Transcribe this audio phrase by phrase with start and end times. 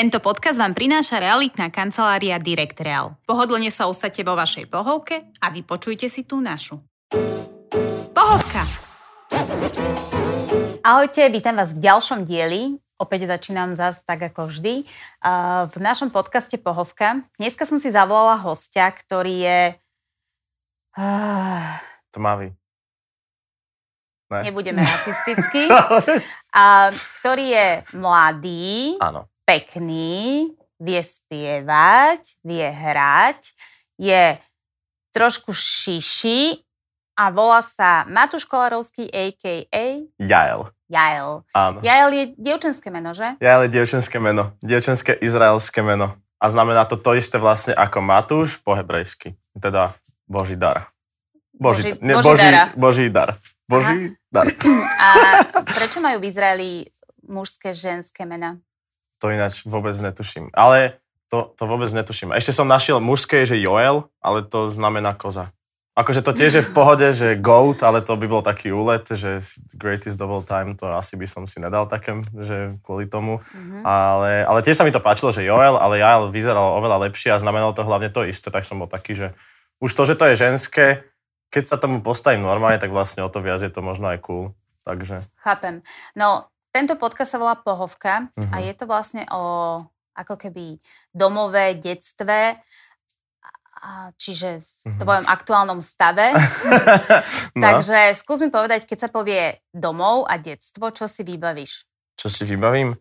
[0.00, 3.20] Tento podcast vám prináša realitná kancelária Direct Real.
[3.28, 6.80] Pohodlne sa usadte vo vašej pohovke a vypočujte si tú našu.
[8.16, 8.64] Pohovka!
[10.80, 12.80] Ahojte, vítam vás v ďalšom dieli.
[12.96, 14.88] Opäť začínam zase tak ako vždy.
[15.68, 17.20] V našom podcaste Pohovka.
[17.36, 19.60] Dneska som si zavolala hostia, ktorý je...
[22.08, 22.56] Tmavý.
[24.32, 24.40] Ne?
[24.48, 25.68] Nebudeme rasisticky.
[26.56, 26.88] a,
[27.20, 27.68] ktorý je
[28.00, 28.96] mladý.
[28.96, 30.46] Áno pekný,
[30.78, 33.50] vie spievať, vie hrať,
[33.98, 34.38] je
[35.10, 36.62] trošku šiši
[37.18, 40.06] a volá sa Matúš Kolarovský, a.k.a.
[40.22, 40.70] Jael.
[40.86, 41.42] Jael.
[41.50, 41.82] Áno.
[41.82, 43.34] Jael je dievčenské meno, že?
[43.42, 44.54] Jael je dievčenské meno.
[44.62, 46.14] Dievčenské izraelské meno.
[46.38, 49.34] A znamená to to isté vlastne ako Matúš po hebrejsky.
[49.58, 49.98] Teda
[50.30, 50.94] Boží dar.
[51.58, 52.48] Boží, Boží, ne, Boží,
[52.78, 53.36] Boží, dar.
[53.66, 54.30] Boží Aha.
[54.30, 54.46] dar.
[54.96, 55.08] A
[55.66, 56.70] prečo majú v Izraeli
[57.26, 58.56] mužské, ženské mena?
[59.20, 60.48] To ináč vôbec netuším.
[60.56, 62.34] Ale to, to vôbec netuším.
[62.34, 65.54] Ešte som našiel mužské, že Joel, ale to znamená koza.
[65.94, 69.42] Akože to tiež je v pohode, že GOAT, ale to by bol taký úlet, že
[69.76, 73.42] greatest of all time, to asi by som si nedal také, že kvôli tomu.
[73.42, 73.82] Mm-hmm.
[73.84, 77.42] Ale, ale tiež sa mi to páčilo, že Joel, ale Joel vyzeral oveľa lepšie a
[77.42, 79.28] znamenalo to hlavne to isté, tak som bol taký, že
[79.82, 80.86] už to, že to je ženské,
[81.50, 84.54] keď sa tomu postavím normálne, tak vlastne o to viac je to možno aj cool.
[84.86, 85.26] Takže...
[85.42, 85.82] Chápem.
[86.16, 88.50] No, tento podcast sa volá Pohovka uh-huh.
[88.54, 88.64] a mhm.
[88.66, 89.42] je to vlastne o
[90.10, 90.76] ako keby
[91.14, 92.58] domové, detstve,
[94.20, 94.98] čiže v mhm.
[95.00, 96.36] tvojom aktuálnom stave.
[97.56, 97.62] no.
[97.64, 101.88] Takže skús mi povedať, keď sa povie domov a detstvo, čo si vybavíš?
[102.20, 102.92] Čo si vybavím?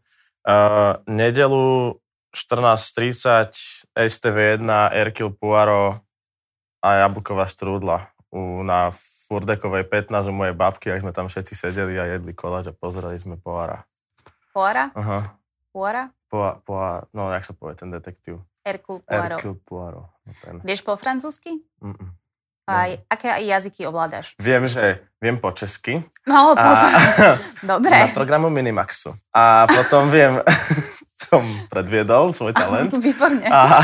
[0.47, 1.99] Uh, nedelu
[2.31, 4.63] 14.30 STV1,
[4.95, 5.99] Erkil Puaro
[6.79, 8.93] a Jablková strúdla u, na
[9.29, 13.13] Furdekovej 15 u mojej babky, ak sme tam všetci sedeli a jedli koláč a pozerali
[13.13, 13.85] sme Poara.
[14.49, 14.89] Poara?
[14.97, 15.37] Aha.
[15.69, 16.09] Poara?
[16.33, 18.41] Poa, poa, no, jak sa povie ten detektív?
[18.65, 19.37] Hercule Poirot.
[19.37, 20.09] Hercule Poirot.
[20.25, 20.55] No ten.
[20.65, 21.61] Vieš po francúzsky?
[21.77, 22.09] Mm-mm.
[22.69, 24.37] A aké jazyky ovládaš?
[24.37, 26.05] Viem, že viem po česky.
[26.29, 26.89] No, pozor.
[26.89, 27.01] A,
[27.77, 27.97] Dobre.
[27.97, 29.17] Na programu Minimaxu.
[29.33, 30.37] A potom viem,
[31.29, 32.93] som predviedol svoj talent.
[33.05, 33.45] Výborne.
[33.49, 33.81] A,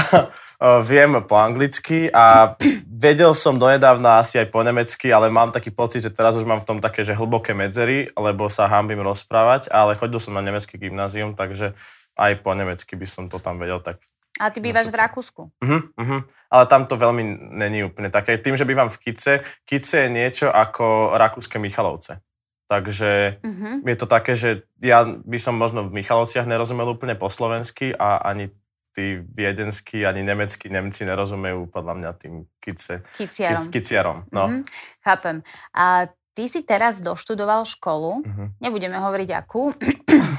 [0.84, 2.56] viem po anglicky a
[2.90, 6.62] vedel som donedávna asi aj po nemecky, ale mám taký pocit, že teraz už mám
[6.62, 10.82] v tom také, že hlboké medzery, lebo sa hambím rozprávať, ale chodil som na nemecký
[10.82, 11.78] gymnázium, takže
[12.16, 14.02] aj po nemecky by som to tam vedel tak
[14.36, 15.48] a ty bývaš v Rakúsku.
[15.48, 16.22] Uh-huh, uh-huh.
[16.52, 18.36] Ale tam to veľmi není úplne také.
[18.36, 22.20] Tým, že bývam v Kice, Kice je niečo ako rakúske Michalovce.
[22.68, 23.80] Takže uh-huh.
[23.86, 28.20] je to také, že ja by som možno v Michalovciach nerozumel úplne po slovensky a
[28.28, 28.52] ani
[28.96, 33.68] tí viedenskí ani nemeckí Nemci nerozumejú podľa mňa tým kice, kiciarom.
[33.68, 34.48] Kic, kiciarom no.
[34.48, 34.62] Mm-hmm.
[35.04, 35.38] Chápem.
[35.76, 38.48] A ty si teraz doštudoval školu, mm-hmm.
[38.64, 39.76] nebudeme hovoriť akú.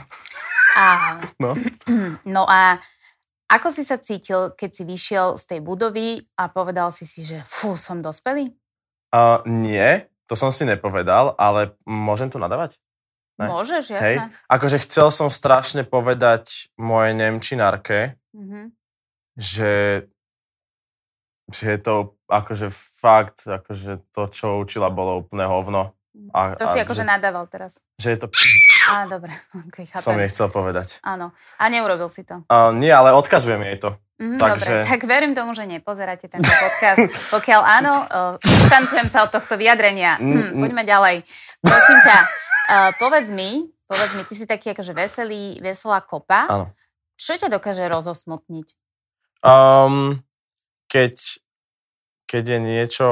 [0.81, 1.53] a, no.
[2.34, 2.81] no a
[3.47, 7.44] ako si sa cítil, keď si vyšiel z tej budovy a povedal si si, že
[7.47, 8.50] fú, som dospelý?
[9.15, 12.81] Uh, nie, to som si nepovedal, ale môžem tu nadávať?
[13.37, 13.53] Ne?
[13.53, 14.03] Môžeš, jasné.
[14.03, 14.17] Hej.
[14.49, 18.64] Akože chcel som strašne povedať mojej Nemčinárke, mm-hmm.
[19.41, 20.04] že,
[21.48, 25.97] že je to akože fakt, akože to, čo učila, bolo úplne hovno.
[26.32, 27.80] A, to si akože nadával teraz.
[28.00, 28.26] Že je to...
[28.92, 29.34] Á, dobre,
[29.69, 30.04] okay, chápem.
[30.04, 31.02] Som jej chcel povedať.
[31.04, 31.34] Áno.
[31.60, 32.41] A neurobil si to?
[32.48, 33.91] Uh, nie, ale odkazujem jej to.
[34.16, 34.72] Mm, Takže...
[34.72, 37.04] Dobre, tak verím tomu, že nepozeráte tento podcast.
[37.36, 37.94] Pokiaľ áno,
[38.41, 40.16] uh, sa od tohto vyjadrenia.
[40.16, 41.16] Hm, poďme ďalej.
[41.60, 46.48] Prosím ťa, uh, povedz mi, povedz mi, ty si taký akože veselý, veselá kopa.
[46.48, 46.66] Áno.
[47.16, 48.77] Čo ťa dokáže rozosmutniť?
[49.41, 50.21] Um,
[50.88, 51.41] keď,
[52.28, 53.09] keď je niečo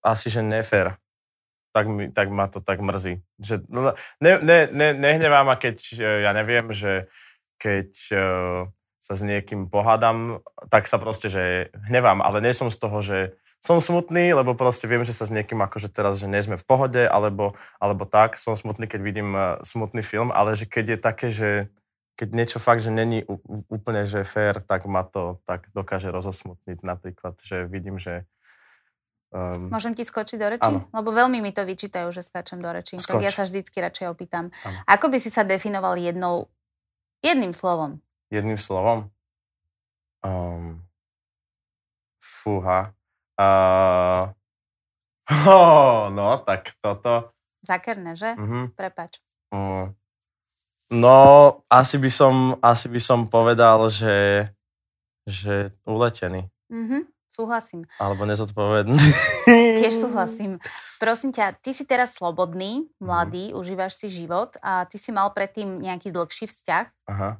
[0.00, 0.96] asi, že nefér,
[1.76, 3.20] tak, mi, tak ma to tak mrzí.
[3.36, 3.92] Že, no,
[4.24, 7.12] ne, ne, ne, nehnevá ma, keď, ja neviem, že
[7.60, 10.40] keď uh, sa s niekým pohádam,
[10.72, 14.86] tak sa proste, že hnevám, ale nie som z toho, že som smutný, lebo proste
[14.86, 18.38] viem, že sa s niekým akože teraz, že nie sme v pohode, alebo, alebo tak.
[18.38, 21.50] Som smutný, keď vidím uh, smutný film, ale že keď je také, že
[22.16, 23.22] keď niečo fakt, že není
[23.68, 28.24] úplne, že fér, tak ma to tak dokáže rozosmutniť napríklad, že vidím, že
[29.34, 30.62] Um, Môžem ti skočiť do reči?
[30.62, 30.86] Áno.
[30.94, 32.94] Lebo veľmi mi to vyčítajú, že skáčem do reči.
[32.96, 33.20] Skoč.
[33.20, 34.54] Tak ja sa vždycky radšej opýtam.
[34.62, 34.78] Áno.
[34.86, 36.46] Ako by si sa definoval jednou,
[37.26, 37.98] jedným slovom?
[38.30, 39.10] jedným slovom?
[40.22, 40.82] Um,
[42.18, 42.94] fúha.
[43.38, 44.32] Uh,
[45.46, 47.34] oh, no, tak toto.
[47.62, 48.34] Zakerné, že?
[48.38, 48.70] Uh-huh.
[48.74, 49.18] Prepač.
[49.50, 49.90] Uh,
[50.90, 51.18] no,
[51.70, 54.48] asi by som, asi by som povedal, že,
[55.26, 56.46] že uletený.
[56.70, 57.02] Uh-huh.
[57.36, 57.84] Súhlasím.
[58.00, 58.96] Alebo nezodpovedný.
[59.84, 60.56] Tiež súhlasím.
[60.96, 63.60] Prosím ťa, ty si teraz slobodný, mladý, mm.
[63.60, 67.12] užívaš si život a ty si mal predtým nejaký dlhší vzťah.
[67.12, 67.36] Aha.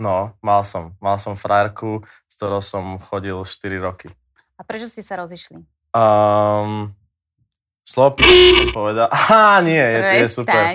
[0.00, 0.96] No, mal som.
[1.04, 4.08] Mal som frajerku, s ktorou som chodil 4 roky.
[4.56, 5.60] A prečo ste sa rozišli?
[5.92, 6.96] Um,
[7.84, 8.18] Slop,
[8.56, 9.06] som povedal.
[9.12, 10.74] Á, nie, je, je super.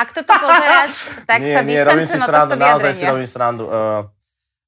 [0.00, 0.92] Ak toto pozeráš,
[1.28, 3.68] tak nie, sa nie, robím si srandu, naozaj si robím srandu.
[3.68, 4.08] Uh,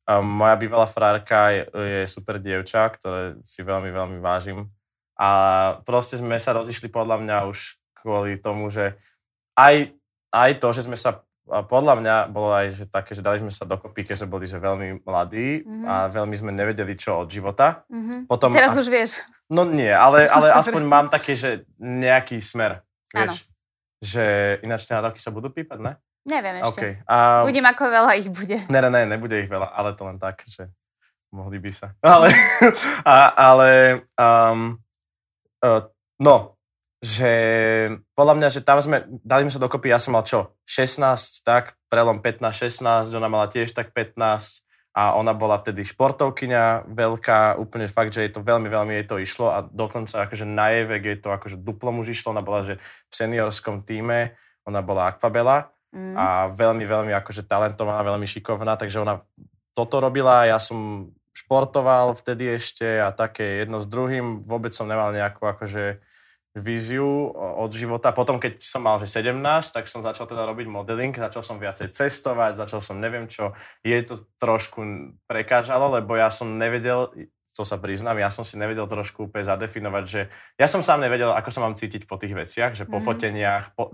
[0.04, 4.68] uh, moja bývalá frárka je, je super dievča, ktoré si veľmi, veľmi vážim.
[5.16, 5.28] A
[5.88, 8.92] proste sme sa rozišli podľa mňa už kvôli tomu, že
[9.56, 9.94] aj,
[10.32, 13.50] aj to, že sme sa a podľa mňa bolo aj že také, že dali sme
[13.50, 15.84] sa dokopy, keďže boli že veľmi mladí Mhm.
[15.84, 17.82] a veľmi sme nevedeli, čo od života.
[17.90, 18.30] Mhm.
[18.30, 19.18] Potom, Teraz už vieš.
[19.50, 23.46] No nie, ale, ale aspoň mám také, že nejaký smer, Vieš.
[24.02, 24.24] Že
[24.66, 25.92] ináč tie roky sa budú pípať, ne?
[26.22, 26.70] Neviem ešte.
[26.70, 26.82] OK.
[27.06, 28.56] A, Uvidím, ako veľa ich bude.
[28.58, 30.70] ne, ne, ne, nebude ich veľa, ale to len tak, že
[31.34, 31.96] mohli by sa.
[32.04, 32.28] Ale,
[33.08, 33.70] a, ale
[34.20, 34.76] um,
[35.64, 35.82] uh,
[36.20, 36.54] no,
[37.02, 37.32] že
[38.14, 41.74] podľa mňa, že tam sme, dali sme sa dokopy, ja som mal čo, 16, tak,
[41.90, 44.62] prelom 15-16, ona mala tiež tak 15
[44.92, 49.16] a ona bola vtedy športovkyňa veľká, úplne fakt, že jej to veľmi, veľmi jej to
[49.16, 52.60] išlo a dokonca akože na jej vek jej to akože duplom už išlo, ona bola,
[52.64, 52.76] že
[53.08, 54.36] v seniorskom týme,
[54.68, 56.16] ona bola akvabela Mm.
[56.16, 59.20] a veľmi, veľmi akože talentovaná, veľmi šikovná, takže ona
[59.76, 65.12] toto robila, ja som športoval vtedy ešte a také jedno s druhým, vôbec som nemal
[65.12, 66.00] nejakú akože
[66.52, 68.12] víziu od života.
[68.12, 69.40] Potom, keď som mal že 17,
[69.72, 73.56] tak som začal teda robiť modeling, začal som viacej cestovať, začal som neviem čo.
[73.80, 74.80] Jej to trošku
[75.24, 77.08] prekážalo, lebo ja som nevedel,
[77.52, 80.20] to sa priznám, ja som si nevedel trošku úplne zadefinovať, že
[80.60, 83.04] ja som sám nevedel, ako sa mám cítiť po tých veciach, že po Mhm.
[83.04, 83.92] foteniach, po,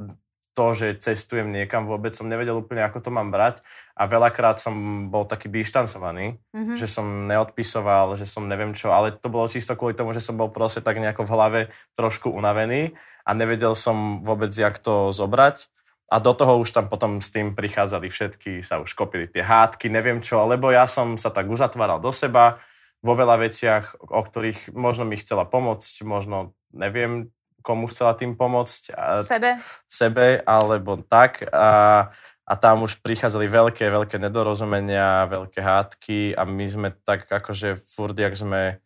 [0.58, 3.62] to, že cestujem niekam, vôbec som nevedel úplne, ako to mám brať
[3.94, 4.75] a veľakrát som
[5.06, 6.75] bol taký dištancovaný, Mhm.
[6.75, 10.34] že som neodpisoval, že som neviem čo, ale to bolo čisto kvôli tomu, že som
[10.34, 11.60] bol proste tak nejako v hlave
[11.94, 15.70] trošku unavený a nevedel som vôbec, jak to zobrať.
[16.08, 19.93] A do toho už tam potom s tým prichádzali všetky, sa už kopili tie hádky,
[19.93, 22.56] neviem čo, lebo ja som sa tak uzatváral do seba
[23.04, 27.28] vo veľa veciach, o ktorých možno mi chcela pomôcť, možno neviem,
[27.62, 28.82] komu chcela tým pomôcť.
[28.94, 29.58] A Sebe?
[29.88, 31.44] sebe, alebo tak.
[31.50, 32.08] A,
[32.49, 38.16] a tam už prichádzali veľké, veľké nedorozumenia, veľké hádky a my sme tak akože furt,
[38.16, 38.81] jak sme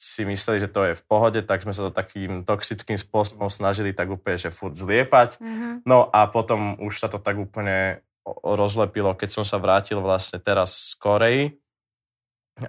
[0.00, 3.92] si mysleli, že to je v pohode, tak sme sa to takým toxickým spôsobom snažili
[3.92, 5.36] tak úplne, že furt zliepať.
[5.40, 5.84] Mhm.
[5.84, 8.00] No a potom už sa to tak úplne
[8.40, 11.40] rozlepilo, keď som sa vrátil vlastne teraz z Korei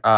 [0.04, 0.18] a,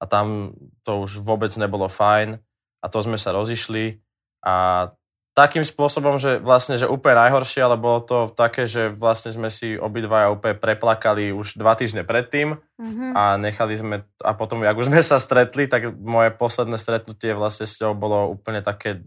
[0.00, 2.40] a tam to už vôbec nebolo fajn
[2.80, 4.00] a to sme sa rozišli
[4.40, 4.88] a
[5.30, 9.78] takým spôsobom, že vlastne, že úplne najhoršie, ale bolo to také, že vlastne sme si
[9.78, 13.12] obidvaja úplne preplakali už dva týždne predtým Mhm.
[13.14, 17.64] a nechali sme, a potom, jak už sme sa stretli, tak moje posledné stretnutie vlastne
[17.68, 19.04] s ňou bolo úplne také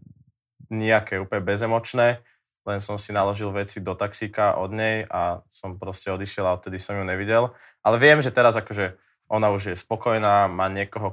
[0.72, 2.24] nejaké, úplne bezemočné,
[2.64, 6.80] len som si naložil veci do taxíka od nej a som proste odišiel a odtedy
[6.80, 7.52] som ju nevidel.
[7.84, 8.96] Ale viem, že teraz akože
[9.28, 11.12] ona už je spokojná, má niekoho,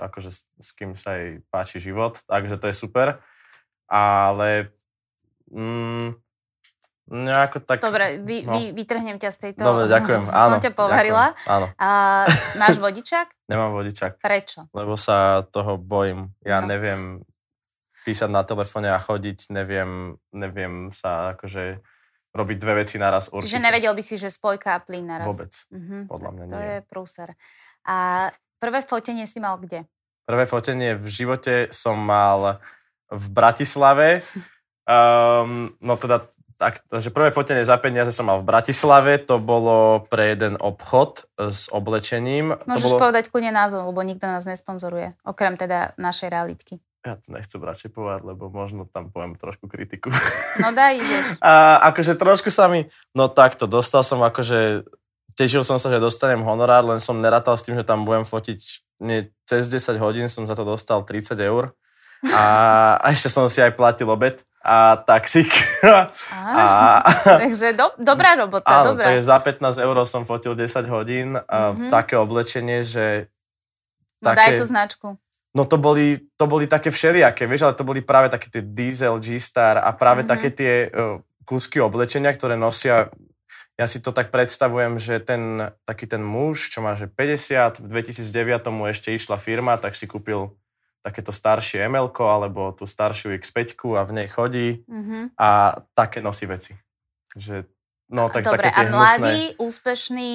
[0.00, 3.22] akože, s, s kým sa jej páči život, takže to je super.
[3.92, 4.72] Ale
[5.48, 6.16] mm,
[7.04, 7.78] nejako tak...
[7.78, 8.52] Dobre, vy, no.
[8.52, 9.60] vy, vytrhnem ťa z tejto...
[9.60, 10.22] Dobre, ďakujem.
[10.26, 11.26] Som Áno, ťa povarila.
[11.30, 11.88] ďakujem, Áno, A
[12.56, 13.28] máš vodičák?
[13.52, 14.16] nemám vodičak.
[14.18, 14.64] Prečo?
[14.72, 16.32] lebo sa toho bojím.
[16.40, 16.68] Ja No.
[16.68, 17.20] neviem
[18.02, 21.78] písať na telefóne a chodiť, neviem, neviem sa akože
[22.32, 23.54] robiť dve veci naraz určite.
[23.54, 25.28] Čiže nevedel by si, že spojka a plyn naraz.
[25.28, 26.08] Vôbec, Mhm.
[26.08, 26.64] podľa mňa To nie.
[26.64, 27.28] je prúser.
[27.84, 28.26] A
[28.56, 29.84] prvé fotenie si mal kde?
[30.24, 32.58] Prvé fotenie v živote som mal
[33.12, 34.24] v Bratislave.
[34.88, 36.26] Um, no teda,
[36.56, 41.28] tak, takže prvé fotenie za peniaze som mal v Bratislave, to bolo pre jeden obchod
[41.38, 42.56] s oblečením.
[42.56, 43.02] to Môžeš bolo...
[43.10, 45.14] povedať kľudne názov, lebo nikto nás nesponzoruje.
[45.22, 46.80] Okrem teda našej realitky.
[47.02, 50.14] Ja to nechcem radšej povedať, lebo možno tam poviem trošku kritiku.
[50.62, 51.26] No daj, ideš.
[51.42, 54.86] A akože trošku sa mi, no takto, dostal som akože,
[55.34, 58.58] tešil som sa, že dostanem honorár, len som nerátal s tým, že tam budem fotiť,
[59.02, 61.74] nie, cez 10 hodín som za to dostal 30 eur.
[62.30, 62.44] A,
[63.02, 65.50] a ešte som si aj platil obed a taxík.
[65.82, 67.02] Á, A,
[67.42, 69.10] takže do, dobrá robota, áno, dobrá.
[69.10, 71.34] takže za 15 eur som fotil 10 hodín.
[71.50, 71.90] A Mhm.
[71.90, 73.26] Také oblečenie, že...
[74.22, 75.18] No daj tú značku.
[75.52, 79.18] No to boli, to boli také všelijaké, vieš, ale to boli práve také tie Diesel,
[79.18, 80.28] G-Star a práve Mhm.
[80.30, 83.10] také tie uh, kúsky oblečenia, ktoré nosia,
[83.74, 87.86] ja si to tak predstavujem, že ten, taký ten muž, čo má že 50, v
[87.90, 90.54] 2009 mu ešte išla firma, tak si kúpil
[91.02, 95.34] takéto staršie ml alebo tú staršiu X5 a v nej chodí Mhm.
[95.34, 95.48] a
[95.92, 96.78] také nosí veci.
[97.32, 97.66] Že,
[98.08, 99.18] no tak Dobre, také a tie hnusné.
[99.18, 100.30] mladý, úspešný,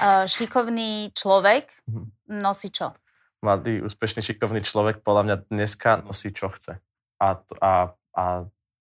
[0.00, 2.04] uh, šikovný človek Mhm.
[2.40, 2.90] nosí čo?
[3.38, 6.80] mladý, úspešný, šikovný človek podľa mňa dneska nosí, čo chce.
[7.18, 7.26] A,
[7.60, 7.72] a,
[8.10, 8.24] a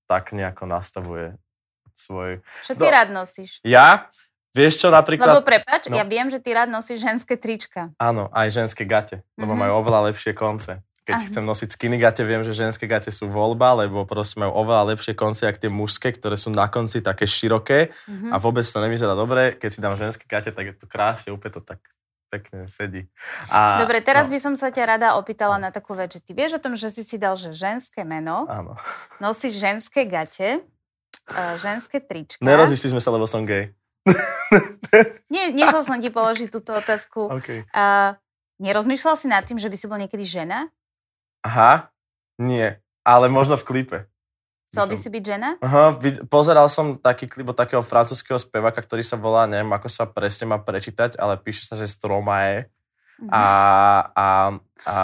[0.06, 1.36] tak nejako nastavuje
[1.94, 2.40] svoj...
[2.64, 2.90] Čo ty No.
[2.90, 3.60] rád nosíš?
[3.62, 4.08] Ja?
[4.52, 5.36] Vieš čo, napríklad...
[5.36, 5.94] Lebo prepač, no.
[5.94, 7.92] ja viem, že ty rád nosíš ženské trička.
[7.98, 9.60] Áno, aj ženské gate, lebo Mhm.
[9.60, 10.80] majú oveľa lepšie konce.
[11.04, 11.28] Keď Aha.
[11.28, 15.12] chcem nosiť skinny gate, viem, že ženské gate sú voľba, lebo proste majú oveľa lepšie
[15.20, 18.32] konce, ako tie mužské, ktoré sú na konci také široké Mhm.
[18.32, 19.52] a vôbec to nevyzerá dobre.
[19.60, 21.84] Keď si dám ženské gate, tak je to krásne, úplne to tak
[22.32, 23.06] pekne sedí.
[23.54, 26.34] A, Dobre, teraz no, by som sa ťa rada opýtala na takú vec, že ty
[26.34, 28.74] vieš o tom, že si si dal, že ženské meno, Áno.
[29.22, 30.66] nosíš ženské gate,
[31.30, 32.42] uh, ženské trička.
[32.42, 33.70] Nerozišli sme sa, lebo som gay.
[35.30, 37.30] Nie, nechcel som ti položiť túto otázku.
[37.38, 37.70] OK.
[37.70, 38.18] Uh,
[38.58, 40.74] nerozmýšľal si nad tým, že by si bol niekedy žena?
[41.44, 41.92] Aha,
[42.40, 42.80] nie.
[43.04, 43.98] Ale možno v klipe.
[44.74, 45.50] Chcel by si byť žena?
[45.62, 45.94] Aha,
[46.26, 50.50] pozeral som taký klip od takého francúzského speváka, ktorý sa volá, neviem ako sa presne
[50.50, 52.74] má prečítať, ale píše sa, že Stromae.
[53.22, 53.30] Mhm.
[53.30, 53.46] A,
[54.18, 54.28] a,
[54.90, 54.98] a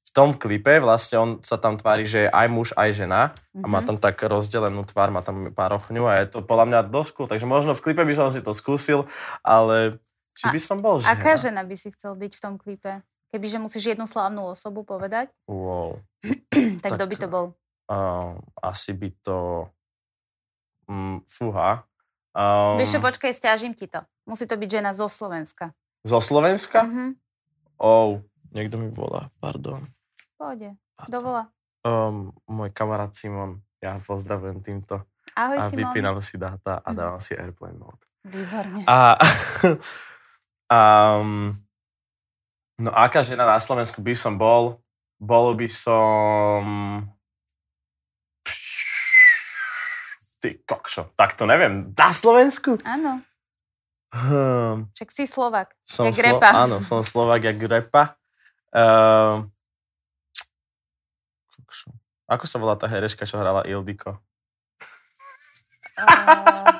[0.00, 3.66] v tom klipe vlastne on sa tam tvári, že je aj muž, aj žena a
[3.68, 3.86] má Mhm.
[3.92, 6.80] tam tak rozdelenú tvár, má tam pár ochňu a je to podľa mňa
[7.12, 9.04] cool, takže možno v klipe by som si to skúsil,
[9.44, 10.00] ale
[10.32, 11.12] či by som bol žena?
[11.12, 13.04] Aká žena by si chcel byť v tom klipe?
[13.36, 16.00] Kebyže musíš jednu slávnu osobu povedať, Wow.
[16.80, 17.46] tak, Tak- kto by to bol?
[17.84, 19.68] Uh, asi by to...
[20.88, 21.84] Mm, fúha.
[22.32, 24.00] Um, Vieš čo, počkaj, stiažím ti to.
[24.24, 25.76] Musí to byť žena zo Slovenska.
[26.00, 26.80] zo Slovenska?
[26.80, 27.20] Mhm.
[27.76, 29.84] Oh, niekto mi volá, pardon.
[30.34, 30.72] Pôjde,
[31.04, 31.52] dovolá.
[31.82, 35.04] Um, môj kamarát Simon, ja pozdravujem týmto.
[35.34, 35.92] Ahoj, a Simon.
[35.92, 36.96] vypínam si dáta a Mhm.
[36.96, 38.00] dávam si airplane mode.
[38.24, 38.80] Výborne.
[38.88, 39.20] A,
[40.72, 41.52] um,
[42.80, 44.80] no aká žena na Slovensku by som bol?
[45.16, 46.62] Bol by som...
[50.36, 51.96] Ty kokšo, tak to neviem.
[51.96, 52.76] Na Slovensku?
[52.84, 53.24] Áno,
[54.16, 55.76] Hm, však si Slovak.
[55.84, 56.50] som Jak repa.
[56.64, 58.16] Áno, som Slovak jak repa.
[61.52, 61.92] Kokšo.
[62.26, 64.16] Ako sa volá tá hereška, čo hrala Ildiko?
[65.96, 66.76] Uh,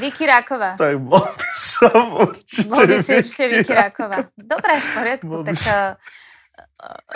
[0.00, 0.74] Vicky Ráková.
[0.74, 4.16] Tak bol by som určite Bol by si určite Vicky Ráková.
[4.34, 5.26] Dobre, v poriadku.
[5.28, 5.70] Bol Tak, som.
[5.70, 5.92] uh,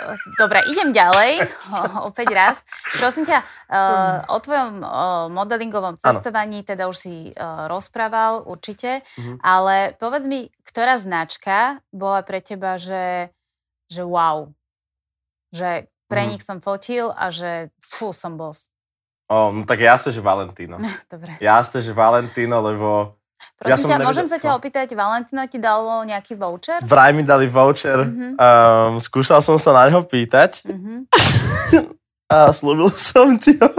[0.05, 1.31] uh, dobre, idem ďalej.
[1.67, 1.77] O,
[2.07, 2.55] opäť raz.
[2.95, 4.85] Prosím ťa, uh, o tvojom
[5.31, 7.15] modelingovom cestovaní teda už si
[7.67, 9.41] rozprával určite, Mhm.
[9.41, 13.33] ale povedz mi, ktorá značka bola pre teba, že,
[13.87, 14.53] že wow,
[15.49, 16.29] že pre Mhm.
[16.29, 18.69] nich som fotil a že fú, som boss.
[19.27, 20.77] O, no tak jasne, že Valentino.
[21.11, 21.37] Dobre.
[21.39, 23.17] Jasne, že Valentino, lebo
[23.55, 24.57] Prosím Ja som ťa, nevedel- môžem sa ťa no.
[24.57, 26.79] opýtať, Valentino ti dalo nejaký voucher?
[26.81, 27.99] vraj mi dali voucher.
[28.01, 28.27] Mhm.
[28.35, 31.07] Um, skúšal som sa na neho pýtať Mhm.
[32.27, 33.69] a slúbil som ti ho.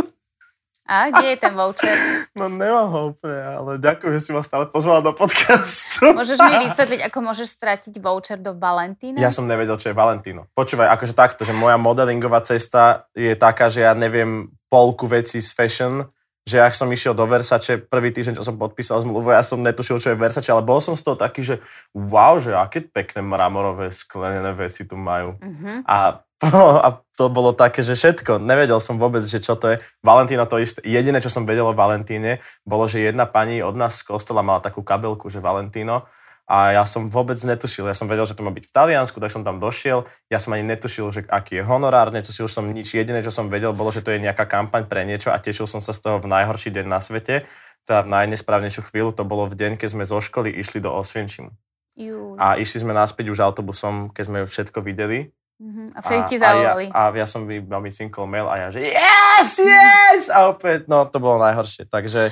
[0.86, 1.90] A kde je ten voucher?
[2.38, 6.14] No nemám ho úplne, ale ďakujem, že si ma stále pozvala do podcastu.
[6.14, 9.18] Môžeš mi vysvetliť, ako môžeš stratiť voucher do Valentína?
[9.18, 10.46] Ja som nevedel, čo je Valentino.
[10.54, 15.50] Počúvaj, akože takto, že moja modelingová cesta je taká, že ja neviem polku veci z
[15.50, 16.06] fashion,
[16.46, 19.98] že ak som išiel do Versace, prvý týždeň, čo som podpísal zmluvu, ja som netušil,
[19.98, 21.58] čo je Versace, ale bol som z toho taký, že
[21.90, 25.34] wow, že aké pekné mramorové sklenené veci tu majú.
[25.42, 25.82] Mhm.
[25.82, 26.22] A,
[26.86, 28.36] a to bolo také, že všetko.
[28.44, 29.76] Nevedel som vôbec, že čo to je.
[30.04, 30.84] Valentína to isté.
[30.84, 34.60] Jediné, čo som vedel o Valentíne, bolo, že jedna pani od nás z kostola mala
[34.60, 36.04] takú kabelku, že Valentíno.
[36.46, 37.90] A ja som vôbec netušil.
[37.90, 40.06] Ja som vedel, že to má byť v Taliansku, tak som tam došiel.
[40.30, 42.94] Ja som ani netušil, že aký je honorár, netušil som nič.
[42.94, 45.82] Jediné, čo som vedel, bolo, že to je nejaká kampaň pre niečo a tešil som
[45.82, 47.42] sa z toho v najhorší deň na svete.
[47.82, 51.50] Tá najnesprávnejšiu chvíľu to bolo v deň, keď sme zo školy išli do Osvienčimu.
[51.98, 52.38] Jú.
[52.38, 55.34] A išli sme naspäť už autobusom, keď sme všetko videli.
[55.56, 55.96] Mhm.
[55.96, 56.86] A vtedy ti a, ja, zavolali.
[56.92, 60.28] a ja som mi mi cinkol mail a ja, že yes, yes!
[60.28, 61.88] A opäť, no to bolo najhoršie.
[61.88, 62.28] Takže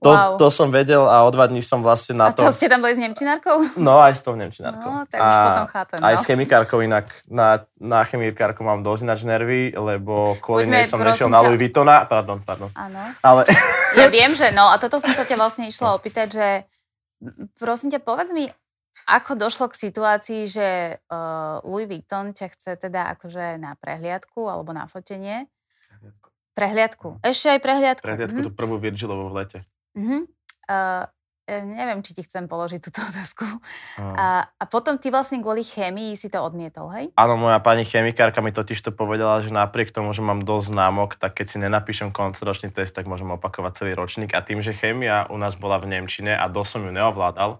[0.00, 0.40] to, Wow.
[0.40, 2.56] to som vedel a o dva dní som vlastne A na to to...
[2.56, 3.68] ste tam boli s Nemčinárkou?
[3.76, 4.88] No aj s tou Nemčinárkou.
[4.88, 5.98] No, tak už potom chápem.
[6.00, 6.18] Aj no.
[6.18, 7.06] s chemikárkou inak.
[7.28, 11.52] Na, na chemikárku mám dosť ináč nervy, lebo kvôli nej som nešiel na ťa.
[11.52, 12.08] Louis Vuittona.
[12.08, 12.72] Pardon, pardon.
[12.72, 13.12] Áno.
[13.20, 13.44] Ale
[14.00, 16.46] Ja viem, že no, a toto som sa ťa vlastne išla opýtať, že
[17.60, 18.48] prosím ťa, povedz mi,
[19.06, 24.70] ako došlo k situácii, že uh, Louis Vuitton ťa chce teda akože na prehliadku alebo
[24.70, 25.50] na fotenie?
[26.54, 27.22] Prehliadku.
[27.24, 28.04] Ešte aj prehliadku.
[28.04, 28.46] prehliadku Mhm.
[28.46, 29.58] tú prvú Virgilovú v lete.
[29.96, 30.28] Mhm.
[30.70, 31.06] Uh,
[31.58, 33.42] neviem, či ti chcem položiť túto otázku.
[33.98, 34.14] Mm.
[34.14, 37.10] A, a potom ty vlastne kvôli chémii si to odmietol, hej?
[37.18, 41.18] Áno, moja pani chemikárka mi totiž to povedala, že napriek tomu, že mám dosť známok,
[41.18, 44.30] tak keď si nenapíšem koncoročný test, tak môžem opakovať celý ročník.
[44.38, 47.58] A tým, že chémia u nás bola v Nemčine a dosť som ju neovládal,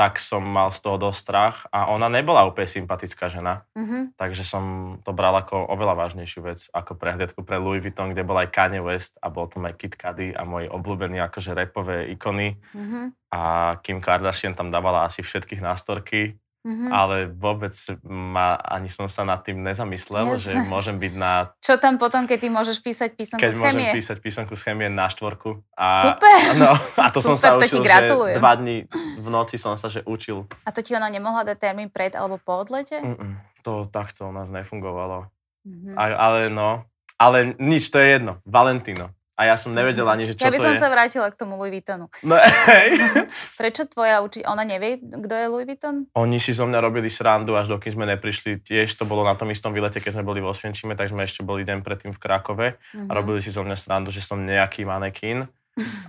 [0.00, 4.16] tak som mal z toho dosť strach a ona nebola úplne sympatická žena, Mhm.
[4.16, 4.64] takže som
[5.04, 8.80] to bral ako oveľa vážnejšiu vec, ako prehliadku pre Louis Vuitton, kde bol aj Kanye
[8.80, 13.28] West a bol tam aj Kid Cudi a moji obľúbení akože repové ikony Mhm.
[13.28, 13.40] a
[13.84, 16.90] Kim Kardashian tam dávala asi všetkých na storky Mm-hmm.
[16.92, 17.72] Ale vôbec
[18.04, 20.44] ma, ani som sa nad tým nezamyslel, yes.
[20.44, 21.56] že môžem byť na...
[21.56, 23.88] Čo tam potom, keď ty môžeš písať písomku keď chémie?
[23.88, 25.64] Môžem písať písomku z chémie na štvorku.
[25.72, 26.40] A, Super!
[26.60, 28.84] No, a to Super, som sa to učil, že dva dní
[29.16, 30.44] v noci som sa že učil.
[30.68, 33.00] A to ti ona nemohla dať termín pred alebo po odlete?
[33.00, 35.32] Mm-mm, to takto u nás nefungovalo.
[35.64, 35.96] Mm-hmm.
[35.96, 36.84] A, ale no,
[37.16, 38.40] ale nič, to je jedno.
[38.44, 39.16] Valentino.
[39.40, 40.84] A ja som nevedel ani, že čo ja by to som je.
[40.84, 42.12] sa vrátila k tomu Louis Vuittonu.
[42.28, 42.36] No,
[42.68, 43.00] hej.
[43.56, 44.44] Prečo tvoja uči...
[44.44, 46.04] Ona nevie, kto je Louis Vuitton?
[46.12, 48.60] Oni si zo mňa robili srandu, až dokým sme neprišli.
[48.60, 51.40] Tiež to bolo na tom istom výlete, keď sme boli vo Osvienčime, tak sme ešte
[51.40, 52.68] boli deň predtým v Krakove.
[52.76, 53.08] Mm-hmm.
[53.08, 55.48] A robili si zo mňa srandu, že som nejaký manekín.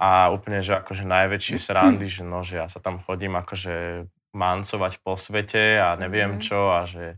[0.03, 4.03] A úplne, že akože najväčšie srandy, že no, že ja sa tam chodím akože
[4.35, 6.43] mancovať po svete a neviem mm-hmm.
[6.43, 7.15] čo a že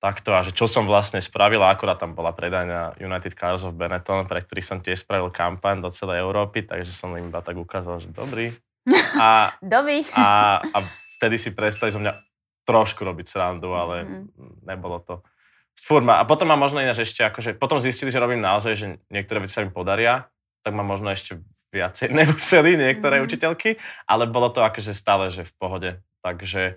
[0.00, 4.24] takto a že čo som vlastne spravila, akorát tam bola predajňa United Cars of Benetton,
[4.24, 8.00] pre ktorých som tiež spravil kampaň do celej Európy, takže som im iba tak ukázal,
[8.00, 8.48] že dobrý.
[9.20, 10.08] A, dobrý.
[10.16, 10.78] A, a
[11.20, 12.16] vtedy si prestali zo mňa
[12.64, 14.64] trošku robiť srandu, ale mm.
[14.64, 15.20] nebolo to.
[15.76, 16.16] Furma.
[16.16, 19.60] A potom ma možno ináč ešte, akože, potom zistili, že robím naozaj, že niektoré veci
[19.60, 20.28] sa mi podaria,
[20.64, 23.24] tak ma možno ešte viacej nemuseli niektoré mm.
[23.28, 23.76] učiteľky,
[24.08, 25.90] ale bolo to akože stále, že v pohode.
[26.24, 26.76] Takže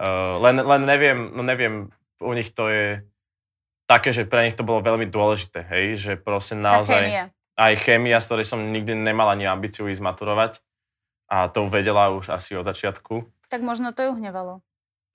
[0.00, 3.02] uh, len, len neviem, no neviem, u nich to je
[3.88, 7.08] také, že pre nich to bolo veľmi dôležité, hej, že proste naozaj...
[7.08, 7.24] chémia.
[7.58, 10.62] Aj chémia, z ktorej som nikdy nemal ani ambíciu ísť maturovať
[11.26, 13.26] a to vedela už asi od začiatku.
[13.50, 14.62] Tak možno to ju hnevalo.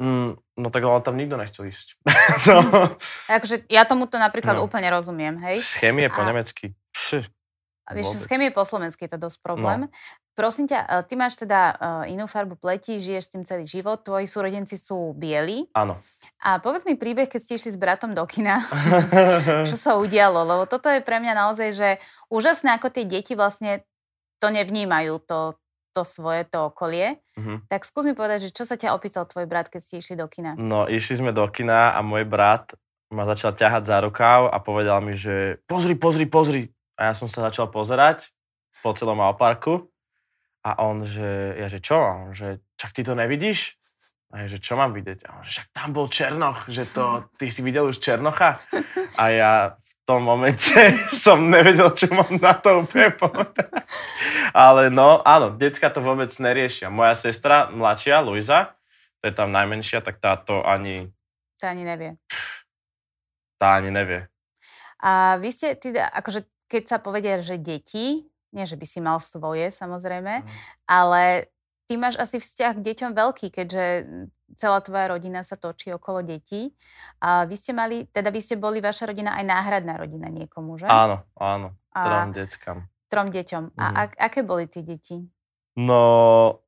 [0.03, 1.95] Mm, no tak ale tam nikto nechcel ísť.
[2.49, 2.91] no.
[3.31, 4.67] Takže ja tomuto napríklad no.
[4.67, 5.63] úplne rozumiem, hej.
[5.79, 6.27] Chémie po a...
[6.27, 6.75] nemecky.
[6.91, 7.31] Pš,
[7.83, 9.85] a vieš, z chémie po slovensky je to dosť problém.
[9.85, 9.87] No.
[10.33, 11.59] Prosím ťa, e, ty máš teda
[12.07, 15.67] e, inú farbu pleti, žiješ s tým celý život, tvoji súrodenci sú bieli.
[15.75, 15.99] Áno.
[16.39, 18.63] A povedz mi príbeh, keď ste išli s bratom do kina.
[19.69, 20.47] čo sa udialo?
[20.47, 21.89] Lebo toto je pre mňa naozaj, že
[22.31, 23.83] úžasné, ako tie deti vlastne
[24.39, 25.59] to nevnímajú, to,
[25.91, 27.19] to svoje, to okolie.
[27.35, 27.59] Uh-huh.
[27.67, 30.27] Tak skús mi povedať, že čo sa ťa opýtal tvoj brat, keď ste išli do
[30.31, 30.55] kina?
[30.55, 32.73] No, išli sme do kina a môj brat
[33.13, 36.73] ma začal ťahať za rukáv a povedal mi, že pozri, pozri, pozri.
[36.97, 38.29] A ja som sa začal pozerať
[38.85, 39.89] po celom Alparku
[40.63, 41.99] a on, že, ja, že čo?
[41.99, 43.75] A on, že čak ty to nevidíš?
[44.33, 45.29] A ja, že čo mám vidieť?
[45.29, 48.57] A on, že však tam bol Černoch, že to, ty si videl už Černocha?
[49.19, 50.73] A ja v tom momente
[51.25, 53.85] som nevedel, čo mám na to úplne povedať.
[54.55, 56.89] Ale no, áno, decka to vôbec neriešia.
[56.89, 58.73] Moja sestra, mladšia, Luisa,
[59.21, 61.11] to je tam najmenšia, tak táto ani...
[61.59, 62.11] Tá ani nevie.
[63.61, 64.27] Tá ani nevie.
[65.03, 69.21] A vy ste, teda, akože keď sa povedia, že deti, nie že by si mal
[69.21, 70.47] svoje samozrejme, mm.
[70.89, 71.53] ale
[71.85, 73.85] ty máš asi vzťah k deťom veľký, keďže
[74.57, 76.73] celá tvoja rodina sa točí okolo detí.
[77.21, 80.89] A vy ste mali, teda vy ste boli vaša rodina aj náhradná rodina niekomu, že?
[80.89, 81.77] Áno, áno.
[81.93, 82.79] Trom deckám.
[83.09, 83.63] Trom deťom.
[83.73, 83.77] Mm.
[83.77, 85.21] A ak, aké boli tie deti?
[85.77, 86.61] No,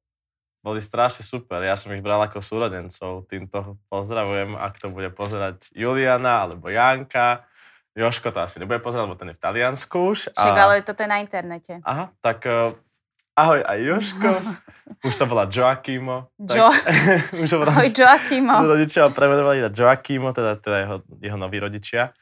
[0.65, 1.61] boli strašne super.
[1.61, 3.29] Ja som ich bral ako súrodencov.
[3.29, 7.45] Týmto pozdravujem, ak to bude pozerať Juliana alebo Janka.
[7.95, 10.19] Joško to asi nebude pozerať, lebo ten je v Taliansku už.
[10.35, 11.79] Však, ale toto je na internete.
[11.79, 12.75] Aha, tak uh,
[13.35, 14.31] Ahoj aj Joško.
[15.07, 16.31] Už sa volá Joakimo.
[16.39, 16.71] Jo.
[17.43, 18.63] už ho Ahoj Joakimo.
[18.71, 22.15] Rodičia ho premenovali na Joakimo, teda, teda jeho, jeho noví rodičia.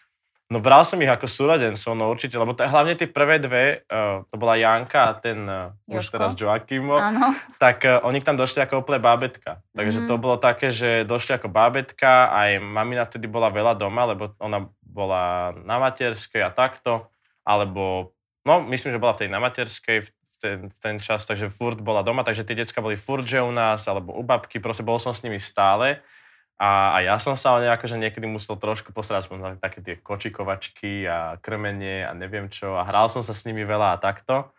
[0.49, 4.21] No bral som ich ako súrodencov, no určite, lebo t- hlavne tie prvé dve, uh,
[4.29, 7.33] to bola Janka a ten uh, už teraz Joakimo, Áno.
[7.57, 9.65] tak uh, oni tam došli ako úplne bábetka.
[9.73, 10.07] Takže mm.
[10.09, 14.65] to bolo také, že došli ako bábetka, aj mamina vtedy bola veľa doma, lebo ona
[14.93, 17.09] bola na materskej a takto,
[17.41, 18.13] alebo,
[18.45, 22.05] no myslím, že bola vtedy na materskej, v ten, v ten čas, takže furt bola
[22.05, 25.15] doma, takže tie decka boli furt, že u nás, alebo u babky, proste bol som
[25.15, 26.05] s nimi stále.
[26.61, 29.97] A, a ja som sa o ne akože niekedy musel trošku posrať, na také tie
[29.97, 32.77] kočikovačky a krmenie a neviem čo.
[32.77, 34.53] A hral som sa s nimi veľa a takto.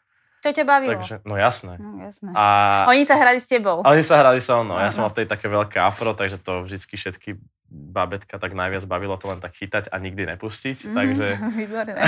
[0.45, 1.01] To ťa bavilo?
[1.01, 1.81] Takže, no jasné.
[1.81, 2.29] No, jasné.
[2.37, 3.81] A, oni sa hrali s tebou?
[3.81, 4.77] Oni sa hrali so mnou.
[4.77, 7.41] Ja som mal vtedy také veľké afro, takže to vždycky všetky
[7.75, 10.87] babetka tak najviac bavilo to len tak chytať a nikdy nepustiť.
[10.87, 11.29] Mm, takže,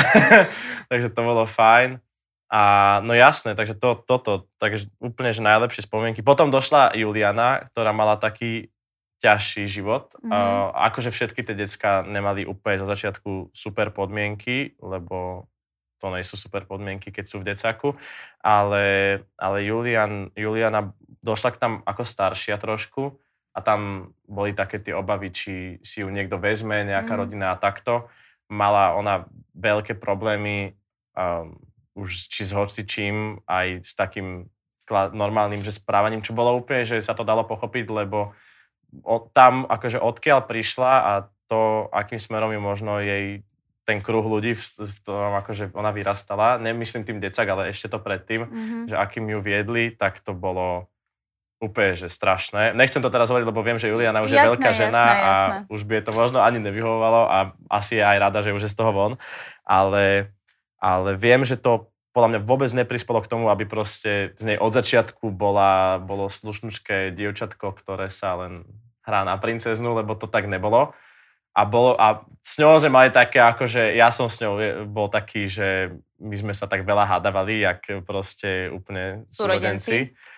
[0.90, 1.98] takže to bolo fajn.
[2.46, 2.62] A
[3.02, 6.22] no jasné, takže to, toto, takže úplne, že najlepšie spomienky.
[6.22, 8.70] Potom došla Juliana, ktorá mala taký
[9.18, 10.14] ťažší život.
[10.22, 10.30] Mm-hmm.
[10.30, 15.50] Uh, akože všetky tie decka nemali úplne zo začiatku super podmienky, lebo
[15.98, 17.96] to nie sú super podmienky, keď sú v decaku,
[18.44, 20.92] ale, ale Julian, Juliana
[21.24, 23.16] došla k tam ako staršia trošku
[23.56, 27.20] a tam boli také tie obavy, či si ju niekto vezme, nejaká mm.
[27.24, 28.12] rodina a takto.
[28.52, 29.24] Mala ona
[29.56, 30.76] veľké problémy
[31.16, 31.56] um,
[31.96, 34.52] už či s hocičím, aj s takým
[34.92, 38.36] normálnym že správaním, čo bolo úplne, že sa to dalo pochopiť, lebo
[39.02, 41.12] od, tam akože odkiaľ prišla a
[41.50, 43.42] to, akým smerom je možno jej
[43.86, 48.02] ten kruh ľudí, v, v tom akože ona vyrastala, nemyslím tým decak, ale ešte to
[48.02, 48.82] predtým, mm-hmm.
[48.90, 50.90] že akým ju viedli, tak to bolo
[51.56, 52.76] úplne, že strašné.
[52.76, 55.32] Nechcem to teraz hovoriť, lebo viem, že Juliana už Jasné, je veľká žena jasné, a
[55.32, 55.58] jasné.
[55.72, 57.38] už by jej to možno ani nevyhovovalo a
[57.72, 59.12] asi je aj rada, že už je z toho von.
[59.64, 60.28] Ale,
[60.76, 64.72] ale viem, že to podľa mňa vôbec neprispelo k tomu, aby proste z nej od
[64.72, 68.64] začiatku bola, bolo slušnučké dievčatko, ktoré sa len
[69.04, 70.96] hrá na princeznu, lebo to tak nebolo.
[71.56, 75.08] A, bolo, a s ňou sme mali také, akože ja som s ňou je- bol
[75.08, 80.12] taký, že my sme sa tak veľa hádavali, jak proste úplne Súrodenci.
[80.12, 80.35] súrodenci.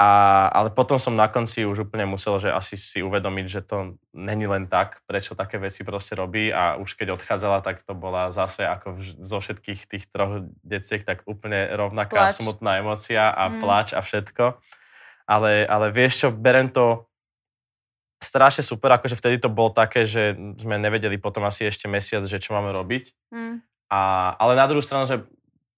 [0.00, 0.08] A,
[0.48, 4.48] ale potom som na konci už úplne musel, že asi si uvedomiť, že to není
[4.48, 8.64] len tak, prečo také veci proste robí a už keď odchádzala, tak to bola zase
[8.64, 12.40] ako vž- zo všetkých tých troch deciek tak úplne rovnaká Plač.
[12.40, 13.60] smutná emocia a Mm.
[13.60, 14.56] plač a všetko.
[15.28, 17.04] Ale, ale vieš čo, berem to
[18.20, 22.40] strašne super, akože vtedy to bolo také, že sme nevedeli potom asi ešte mesiac, že
[22.40, 23.04] čo máme robiť.
[23.32, 23.56] Hm.
[23.88, 24.00] A,
[24.36, 25.24] ale na druhú stranu, že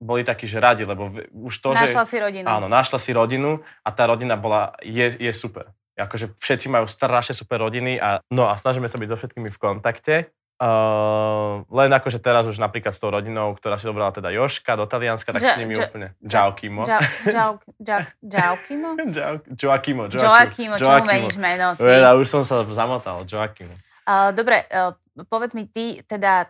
[0.02, 2.10] boli takí, že radi, lebo už to, Našla že...
[2.10, 2.46] si rodinu.
[2.50, 5.70] Áno, našla si rodinu a tá rodina bola, je, je super.
[5.94, 9.58] Akože všetci majú strašne super rodiny a no a snažíme sa byť so všetkými v
[9.62, 10.14] kontakte.
[10.62, 14.86] Uh, len akože teraz už napríklad s tou rodinou, ktorá si dobrala teda Joška do
[14.86, 16.14] Talianska, tak Ja- s nimi ja- úplne...
[16.22, 16.86] Giaukimo.
[16.86, 18.88] Džau- džau- džau- Džaukimo?
[19.10, 20.02] Giau- Joakimo.
[20.06, 21.74] Joakimo, čo umeníš meno?
[21.74, 21.82] ty?
[21.82, 23.74] Ja už som sa zamotal, Joakimo.
[24.06, 24.94] Uh, dobre, uh,
[25.28, 26.48] povedz mi ty, teda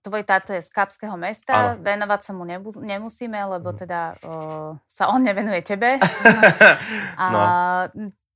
[0.00, 1.82] tvoj táto je z Kapského mesta, Áno.
[1.82, 3.76] venovať sa mu nebu- nemusíme, lebo Mhm.
[3.76, 5.98] teda uh, sa on nevenuje tebe.
[7.18, 7.40] A no.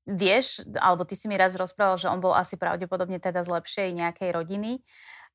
[0.05, 3.89] vieš, alebo ty si mi raz rozprával, že on bol asi pravdepodobne teda z lepšej
[3.95, 4.83] nejakej rodiny.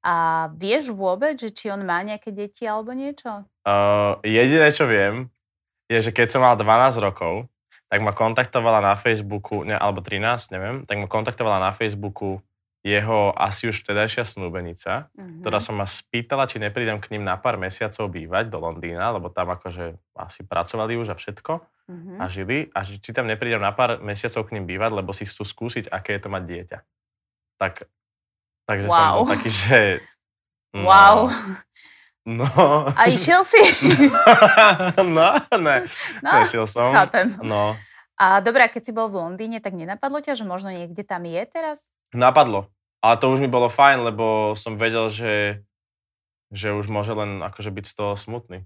[0.03, 3.47] A vieš vôbec, že či on má nejaké deti alebo niečo?
[3.63, 5.31] Uh, jediné, čo viem,
[5.87, 7.47] je, že keď som mal 12 rokov,
[7.87, 12.43] tak ma kontaktovala na Facebooku, ne, alebo 13, neviem, tak ma kontaktovala na Facebooku
[12.83, 15.39] jeho asi už vtedajšia snúbenica, Mhm.
[15.39, 19.27] ktorá sa ma spýtala, či neprídem k ním na pár mesiacov bývať do Londýna, lebo
[19.27, 22.13] tam akože asi pracovali už a všetko Mhm.
[22.15, 25.41] a žili, a či tam neprídem na pár mesiacov k ním bývať, lebo si chcú
[25.41, 26.77] skúsiť, aké je to mať dieťa.
[27.55, 27.87] Tak,
[28.65, 29.15] takže som Wow.
[29.17, 29.79] bol taký, že...
[30.73, 31.17] No, Wow.
[32.25, 32.47] No.
[32.89, 33.59] A išiel si?
[35.07, 35.77] no, ne.
[36.19, 36.91] No, Nešiel som.
[36.91, 37.35] chápem.
[37.39, 37.75] No.
[38.15, 41.43] A dobré, keď si bol v Londýne, tak nenapadlo ťa, že možno niekde tam je
[41.43, 41.83] teraz?
[42.13, 42.69] Napadlo.
[43.03, 45.65] Ale to už mi bolo fajn, lebo som vedel, že,
[46.55, 48.63] že už môže len akože byť z toho smutný.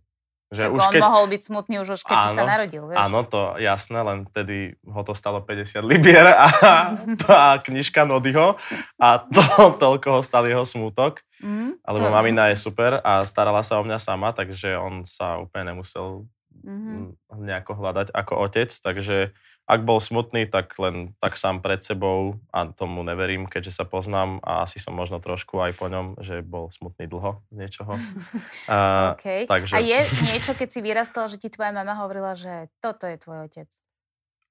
[0.48, 1.02] Že Tak už on keď...
[1.04, 2.98] mohol byť smutný už, už keď si sa Áno, narodil, vieš?
[3.04, 6.48] Áno, to jasné, len vtedy ho to stalo 50 libier a,
[7.28, 8.56] a knižka Nodyho
[8.96, 9.44] a to,
[9.76, 11.20] toľko ho stal jeho smútok.
[11.44, 11.84] Mhm.
[11.84, 16.24] Alebo mamina je super a starala sa o mňa sama, takže on sa úplne nemusel
[16.68, 17.16] Mhm.
[17.32, 19.32] mm, nejako hľadať ako otec, takže
[19.68, 24.40] ak bol smutný, tak len tak sám pred sebou a tomu neverím, keďže sa poznám
[24.40, 27.92] a asi som možno trošku aj po ňom, že bol smutný dlho z niečoho.
[28.72, 29.44] A, Okay.
[29.48, 33.16] takže- A je niečo, keď si vyrastal, že ti tvoja mama hovorila, že toto je
[33.20, 33.68] tvoj otec?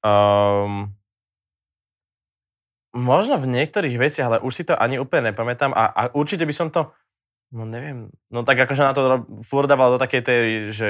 [0.05, 0.93] um,
[2.97, 6.55] možno v niektorých veciach, ale už si to ani úplne nepamätám a, a určite by
[6.55, 6.93] som to,
[7.53, 9.01] no neviem, no tak akože na to
[9.45, 10.89] furt dával do takej tej, že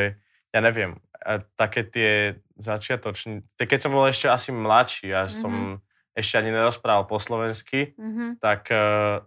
[0.55, 2.11] ja neviem, a také tie
[2.57, 5.53] začiatočné, keď som bol ešte asi mladší a som
[6.13, 8.41] ešte ani nerozprával po slovensky, Mhm.
[8.41, 9.21] tak, eh,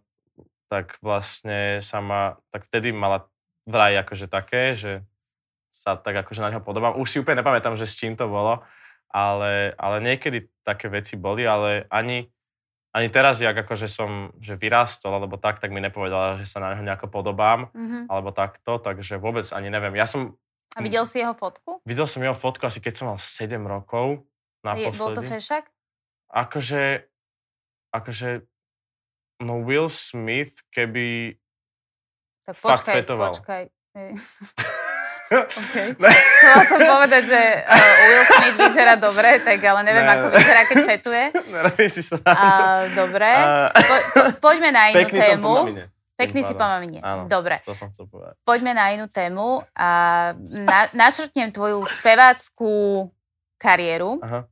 [0.67, 3.25] tak vlastne sa ma, tak vtedy mala
[3.65, 5.01] vraj akože také, že
[5.69, 6.97] sa tak akože na ňo podobám.
[6.97, 8.61] Už si úplne nepamätám, že s čím to bolo,
[9.09, 12.25] ale, ale niekedy také veci boli, ale ani,
[12.89, 16.73] ani teraz, jak akože som že vyrástol, alebo tak, tak mi nepovedala, že sa na
[16.73, 18.09] neho nejako podobám, Mhm.
[18.09, 19.93] alebo takto, takže vôbec ani neviem.
[19.93, 20.33] Ja som,
[20.71, 21.81] A videl si jeho fotku?
[21.81, 23.25] videl som jeho fotku asi keď som mal 7
[23.59, 24.21] rokov,
[24.75, 25.29] Je, bol to naposledy.
[25.31, 25.63] fešak?
[26.27, 26.83] Akože,
[27.89, 28.29] akože,
[29.39, 31.33] no Will Smith, keby...
[32.43, 33.31] Tak Fakt počkaj, fetoval.
[33.33, 33.63] počkaj.
[35.29, 35.93] Okay.
[35.93, 37.69] Chcela som povedať, že uh,
[38.09, 40.09] Will Smith vyzerá dobre, tak ale neviem, Ne.
[40.11, 41.23] ako vyzerá, keď fetuje.
[41.53, 42.49] Nerobíš si sa A,
[42.89, 43.29] dobre.
[43.29, 45.53] A- Po, po, poďme na inú Pekný som tému.
[45.61, 45.85] mamine.
[46.19, 46.53] Pekný si.
[46.99, 47.23] Áno.
[47.25, 47.63] Dobre.
[47.63, 48.35] To som chcel povedať.
[48.43, 49.89] Poďme na inú tému a
[50.37, 53.07] na, načrtnem tvoju speváckú
[53.55, 54.43] kariéru, Aha,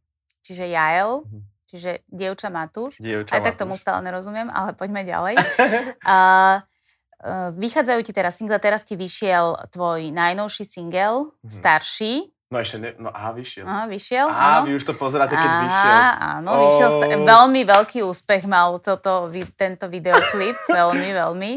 [0.42, 1.40] čiže Jael, Mhm.
[1.66, 2.98] čiže dievča Matúš.
[2.98, 5.36] dievča Aj tak tomu stále nerozumiem, ale poďme ďalej.
[6.08, 6.18] A,
[6.56, 11.52] e, vychádzajú ti teraz single, teraz ti vyšiel tvoj najnovší single, Mhm.
[11.52, 12.14] starší.
[12.48, 13.68] No ešte ne, no aha, vyšiel.
[13.68, 14.28] Aha, vyšiel.
[14.32, 14.72] Á, áno.
[14.72, 15.98] vy už to pozeráte, keď Á, vyšiel.
[16.16, 16.90] Áno, vyšiel.
[16.96, 17.28] Oh.
[17.28, 19.28] Veľmi veľký úspech mal toto,
[19.60, 20.56] tento videoklip.
[20.80, 21.52] veľmi, veľmi.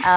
[0.00, 0.14] A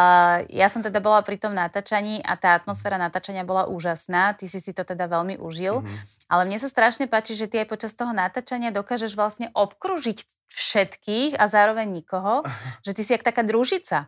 [0.48, 4.40] ja som teda bola pri tom natáčaní a tá atmosféra natáčania bola úžasná.
[4.40, 5.84] Ty si si to teda veľmi užil.
[5.84, 5.96] Mhm.
[6.32, 11.36] Ale mne sa strašne páči, že ty aj počas toho natáčania dokážeš vlastne obkružiť všetkých
[11.36, 12.48] a zároveň nikoho.
[12.88, 14.08] Že ty si jak taká družica.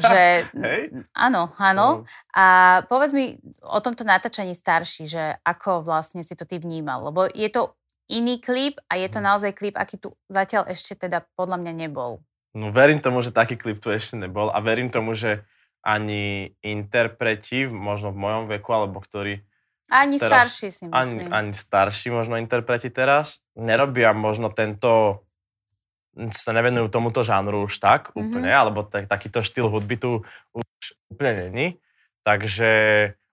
[0.00, 0.22] Že,
[0.66, 0.80] Hej?
[1.12, 2.04] áno, áno.
[2.04, 2.08] No.
[2.32, 2.44] A
[2.88, 7.08] povedz mi o tomto natáčaní starší, že ako vlastne si to ty vnímal.
[7.08, 7.76] Lebo je to
[8.08, 9.26] iný klip a je to Mhm.
[9.26, 12.20] naozaj klip, aký tu zatiaľ ešte teda podľa mňa nebol.
[12.52, 15.44] No verím tomu, že taký klip tu ešte nebol a verím tomu, že
[15.80, 19.42] ani interpreti, možno v mojom veku, alebo ktorí
[19.88, 21.32] Ani Teraz starší si ani, myslím.
[21.32, 25.20] ani starší možno interpreti teraz nerobia možno tento
[26.32, 28.20] sa nevenujú tomuto žánru už tak Mhm.
[28.20, 30.10] úplne, alebo tak, takýto štýl hudby tu
[30.52, 30.64] už
[31.08, 31.66] úplne není.
[32.22, 32.70] Takže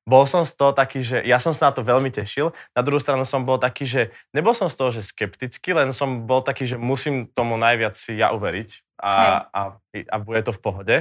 [0.09, 2.49] bol som z toho taký, že ja som sa na to veľmi tešil.
[2.73, 4.01] Na druhú stranu som bol taký, že
[4.33, 8.17] nebol som z toho, že skeptický, len som bol taký, že musím tomu najviac si
[8.17, 9.61] ja uveriť a, a,
[10.09, 10.97] a bude to v pohode.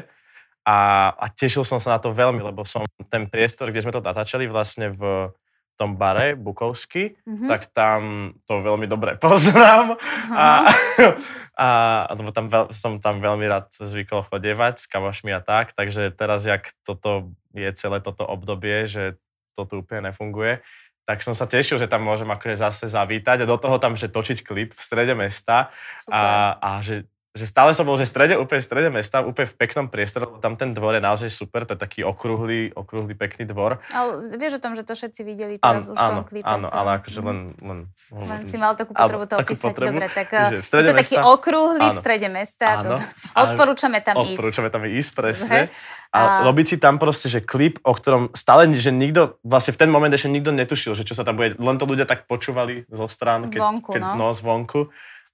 [0.68, 0.76] A,
[1.16, 4.44] a tešil som sa na to veľmi, lebo som ten priestor, kde sme to natáčali
[4.44, 5.32] vlastne v
[5.78, 7.46] tom bare Bukovsky, Mhm.
[7.46, 8.00] tak tam
[8.44, 9.94] to veľmi dobre poznám.
[10.34, 10.66] A,
[11.54, 11.68] a,
[12.08, 16.10] a lebo tam veľ, som tam veľmi rád zvykol chodievať s kamošmi a tak, takže
[16.12, 19.16] teraz, jak toto je celé toto obdobie, že
[19.54, 20.62] to tu úplne nefunguje,
[21.02, 24.12] tak som sa tešil, že tam môžem akože zase zavítať a do toho tam, že
[24.12, 26.12] točiť klip v strede mesta Super.
[26.14, 26.22] a,
[26.60, 29.54] a že, že stále som bol, že v strede, úplne v strede mesta, úplne v
[29.54, 33.44] peknom priestore, lebo tam ten dvor je naozaj super, to je taký okrúhly, okrúhly pekný
[33.44, 33.78] dvor.
[33.92, 36.48] Ale vieš o tom, že to všetci videli Áno, teraz už v tom áno, klipe.
[36.48, 37.38] áno, ale akože len...
[37.60, 39.64] len, Len si mal takú Áno, potrebu to takú opísať.
[39.68, 40.28] potrebu, Dobre, tak
[40.64, 42.00] v je to taký mesta- okrúhly v Áno.
[42.00, 42.66] strede mesta.
[42.80, 42.82] Áno.
[42.88, 42.94] To,
[43.44, 44.32] odporúčame tam ísť.
[44.34, 45.58] Odporúčame tam ísť, presne.
[45.68, 46.06] Dobre.
[46.08, 49.80] A, A- robiť si tam proste, že klip, o ktorom stále, že nikto, vlastne v
[49.84, 52.88] ten moment ešte nikto netušil, že čo sa tam bude, len to ľudia tak počúvali
[52.88, 54.12] zo strán, keď, Zvonku, keď, no.
[54.16, 54.88] no, zvonku.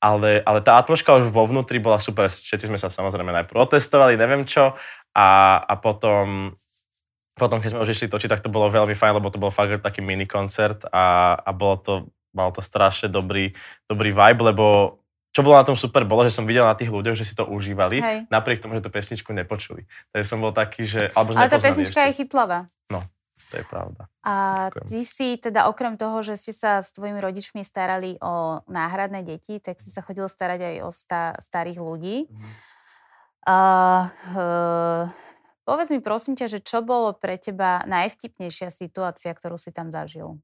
[0.05, 2.29] Ale, ale tá atmosféra už vo vnútri bola super.
[2.29, 4.77] Všetci sme sa samozrejme najprv protestovali, neviem čo.
[5.17, 6.53] A, a potom,
[7.33, 9.81] potom, keď sme už išli točiť, tak to bolo veľmi fajn, lebo to bol fakt
[9.81, 11.95] taký mini koncert a, a bolo to,
[12.37, 13.57] malo to strašne dobrý,
[13.88, 14.99] dobrý vibe, lebo
[15.35, 17.43] čo bolo na tom super, bolo, že som videl na tých ľuďoch, že si to
[17.43, 18.19] užívali, Hej.
[18.31, 19.83] napriek tomu, že tú pesničku nepočuli.
[20.14, 21.11] Takže som bol taký, že...
[21.11, 22.11] Alebo že Ale tá pesnička ešte.
[22.12, 22.71] je chytlavá.
[23.55, 24.03] To je pravda.
[24.27, 24.35] A
[24.75, 24.87] Ďakujem.
[24.90, 29.62] ty si teda okrem toho, že ste sa s tvojimi rodičmi starali o náhradné deti,
[29.62, 32.27] tak si sa chodil starať aj o sta- starých ľudí.
[33.47, 33.59] A,
[34.35, 35.03] uh,
[35.62, 40.43] povedz mi prosím ťa, že čo bolo pre teba najvtipnejšia situácia, ktorú si tam zažil?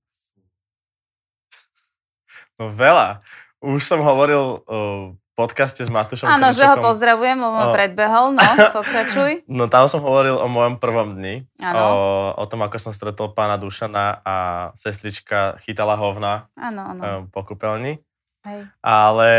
[2.62, 3.27] No veľa.
[3.59, 8.44] Už som hovoril uh, podcaste s Matušom Áno, že ho pozdravujem, lebo ma predbehol, no,
[8.76, 9.48] pokračuj.
[9.48, 11.88] No tam som hovoril o mojom prvom dni, o,
[12.37, 14.35] o tom, ako som stretol pána Dušana a
[14.76, 16.83] sestrička chytala hovna áno.
[16.92, 18.05] um, po kúpeľni.
[18.40, 18.72] Hej.
[18.81, 19.33] ale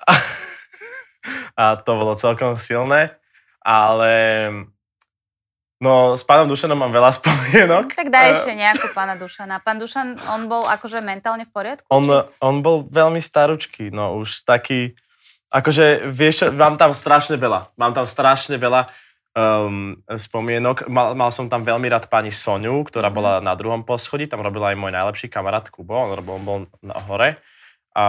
[1.60, 3.20] a to bolo celkom silné,
[3.60, 4.12] ale
[5.80, 7.92] no s pánom Dušanom mám veľa spomienok.
[7.92, 9.60] Tak daj ešte nejakú pána Dušana.
[9.60, 11.84] Pán Dušan, on bol akože mentálne v poriadku?
[11.92, 12.16] On, či?
[12.40, 14.96] on bol veľmi staručký, no už taký,
[15.54, 18.90] akože vieš čo, mám tam strašne veľa, mám tam strašne veľa
[19.38, 20.90] um, spomienok.
[20.90, 23.14] Mal, mal som tam veľmi rád pani Soniu, ktorá Mhm.
[23.14, 26.58] bola na druhom poschodí, tam robila aj môj najlepší kamarát Kubo, on, robil, on bol
[26.82, 27.38] na hore.
[27.94, 28.04] A,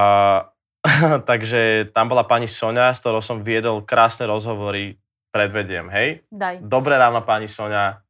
[1.30, 4.98] takže tam bola pani Sonia, s ktorou som viedol krásne rozhovory,
[5.30, 6.26] predvediem, hej.
[6.34, 6.66] Daj.
[6.66, 8.02] Dobré ráno, pani Sonia.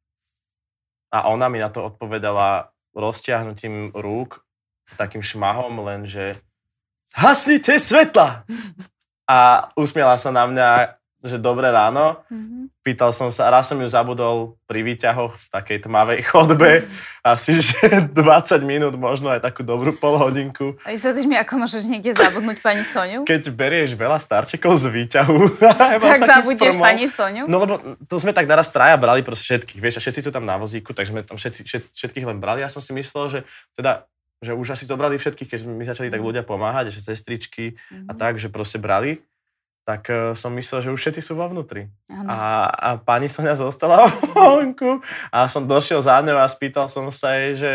[1.12, 4.40] A ona mi na to odpovedala roztiahnutím rúk,
[4.96, 6.40] takým šmahom, lenže
[7.12, 8.44] hasnite svetla!
[9.26, 10.68] A usmiela sa na mňa,
[11.26, 12.22] že dobré ráno.
[12.30, 12.70] Mhm.
[12.86, 16.86] Pýtal som sa, raz som ju zabudol pri výťahoch v takej tmavej chodbe,
[17.18, 17.82] asi že
[18.14, 20.78] 20 minút, možno aj takú dobrú polhodinku.
[20.86, 23.26] A vysvetlíš mi, ako môžeš niekde zabudnúť pani Soniu?
[23.26, 25.38] Keď berieš veľa starčekov z výťahu,
[25.98, 26.86] tak zabudieš frmol.
[26.86, 27.50] pani Soniu?
[27.50, 30.46] No lebo to sme tak naraz traja brali proste všetkých, vieš, a všetci sú tam
[30.46, 32.62] na vozíku, tak sme tam všetci, všet, všetkých len brali.
[32.62, 33.40] Ja som si myslel, že
[33.74, 34.06] teda
[34.38, 38.16] že už asi zobrali všetkých, keď mi začali tak ľudia pomáhať, že sestričky a Mhm.
[38.16, 39.24] tak, že proste brali,
[39.82, 41.86] tak uh, som myslel, že už všetci sú vo vnútri.
[42.26, 44.98] A, a pani Sonia zostala vonku
[45.30, 47.74] a som došiel za ňou a spýtal som sa jej, že,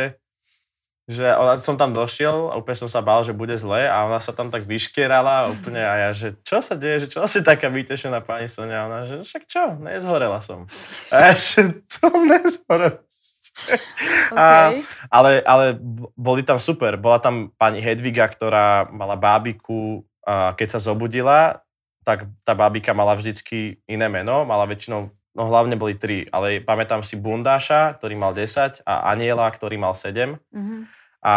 [1.07, 4.19] že ona, som tam došiel a úplne som sa bál, že bude zle a ona
[4.19, 7.39] sa tam tak vyškierala a úplne a ja, že čo sa deje, že čo si
[7.41, 10.67] taká vytešená pani Sonia a ona, že však čo, nezhorela som.
[11.15, 13.20] A ja, že to nezhorela a-
[14.31, 14.87] Okay.
[15.11, 15.75] ale, ale
[16.15, 16.95] boli tam super.
[16.95, 21.59] Bola tam pani Hedviga, ktorá mala bábiku a keď sa zobudila,
[22.07, 27.03] tak tá bábika mala vždycky iné meno, mala väčšinou, no hlavne boli tri, ale pamätám
[27.03, 30.39] si Bundáša, ktorý mal 10 a Aniela, ktorý mal 7.
[30.55, 30.87] Mhm.
[31.21, 31.35] A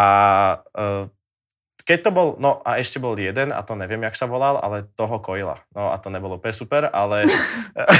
[0.71, 1.05] uh,
[1.85, 4.89] keď to bol, no a ešte bol jeden, a to neviem, jak sa volal, ale
[4.97, 5.61] toho kojila.
[5.69, 7.29] No a to nebolo úplne super, ale...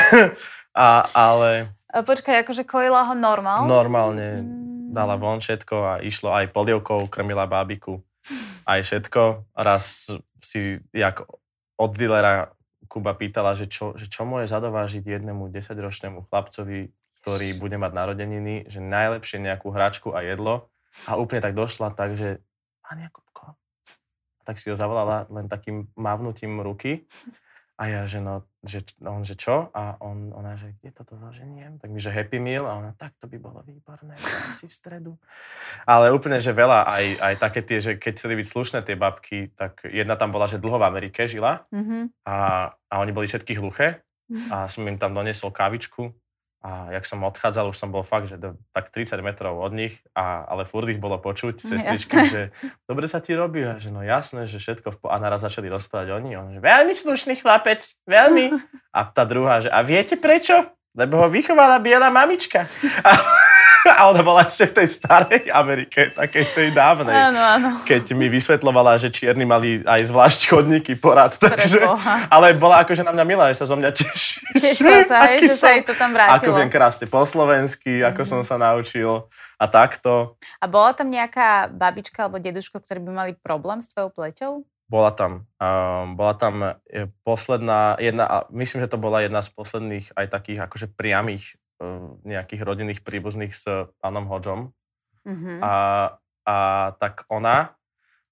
[0.73, 3.69] a, ale A Počkaj, akože kojila ho normál?
[3.69, 4.91] normálne Mm.
[4.91, 8.01] dala von všetko a išlo aj polievkou, krmila bábiku,
[8.65, 9.53] aj všetko.
[9.53, 10.09] Raz
[10.41, 11.21] si, jak
[11.77, 12.51] od dealera
[12.87, 18.69] Kuba pýtala, že čo, že čo môže zadovážiť jednému 10-ročnému chlapcovi, ktorý bude mať narodeniny,
[18.69, 20.69] že najlepšie nejakú hračku a jedlo.
[21.09, 22.39] A úplne tak došla, takže
[22.85, 23.24] pán Jakubko,
[24.45, 27.09] tak si ho zavolala len takým mávnutím ruky.
[27.75, 29.67] A ja, že no, že on, že čo?
[29.75, 31.75] A on, ona, že kde toto zaženiem?
[31.75, 32.63] Tak mi, že Happy Meal.
[32.63, 34.15] A ona, tak to by bolo výborné,
[34.55, 35.11] si v stredu.
[35.83, 39.51] Ale úplne, že veľa, aj, aj také tie, že keď chceli byť slušné tie babky,
[39.59, 42.23] tak jedna tam bola, že dlho v Amerike žila mm-hmm.
[42.23, 42.35] a,
[42.71, 44.07] a oni boli všetky hluché
[44.55, 46.15] a som im tam doniesol kávičku
[46.65, 50.01] a jak som odchádzal, už som bol fakt, že do, tak 30 metrov od nich,
[50.17, 52.41] a, ale furt ich bolo počuť, sestričky, že
[52.89, 55.07] dobre sa ti robí, a že no jasné, že všetko v po...
[55.13, 58.57] A naraz začali rozprávať oni, on, že veľmi slušný chlapec, veľmi.
[58.97, 60.55] A tá druhá, že a viete prečo?
[60.95, 62.63] Lebo ho vychovala biela mamička.
[63.03, 63.11] A,
[63.99, 67.13] a ona bola ešte v tej starej Amerike, takej tej dávnej.
[67.13, 67.69] Áno, áno.
[67.85, 71.37] Keď mi vysvetlovala, že čierni mali aj zvlášť chodníky porad.
[71.37, 71.85] Takže,
[72.33, 74.57] ale bola akože na mňa milá, že sa zo mňa teší.
[74.57, 76.37] Tešila sa, hej, že som, sa jej to tam vrátilo.
[76.41, 78.29] Ako viem krásne po slovensky, ako mm.
[78.29, 79.29] som sa naučil
[79.61, 80.35] a takto.
[80.59, 84.53] A bola tam nejaká babička alebo deduško, ktorí by mali problém s tvojou pleťou?
[84.85, 85.49] Bola tam.
[85.57, 90.59] Um, bola tam e, posledná, jedna, myslím, že to bola jedna z posledných aj takých
[90.69, 91.57] akože priamých
[92.23, 93.67] nejakých rodinných príbuzných s
[93.99, 94.71] pánom Hodžom.
[95.25, 95.59] Mm-hmm.
[95.59, 95.75] A,
[96.45, 96.55] a
[97.01, 97.75] tak ona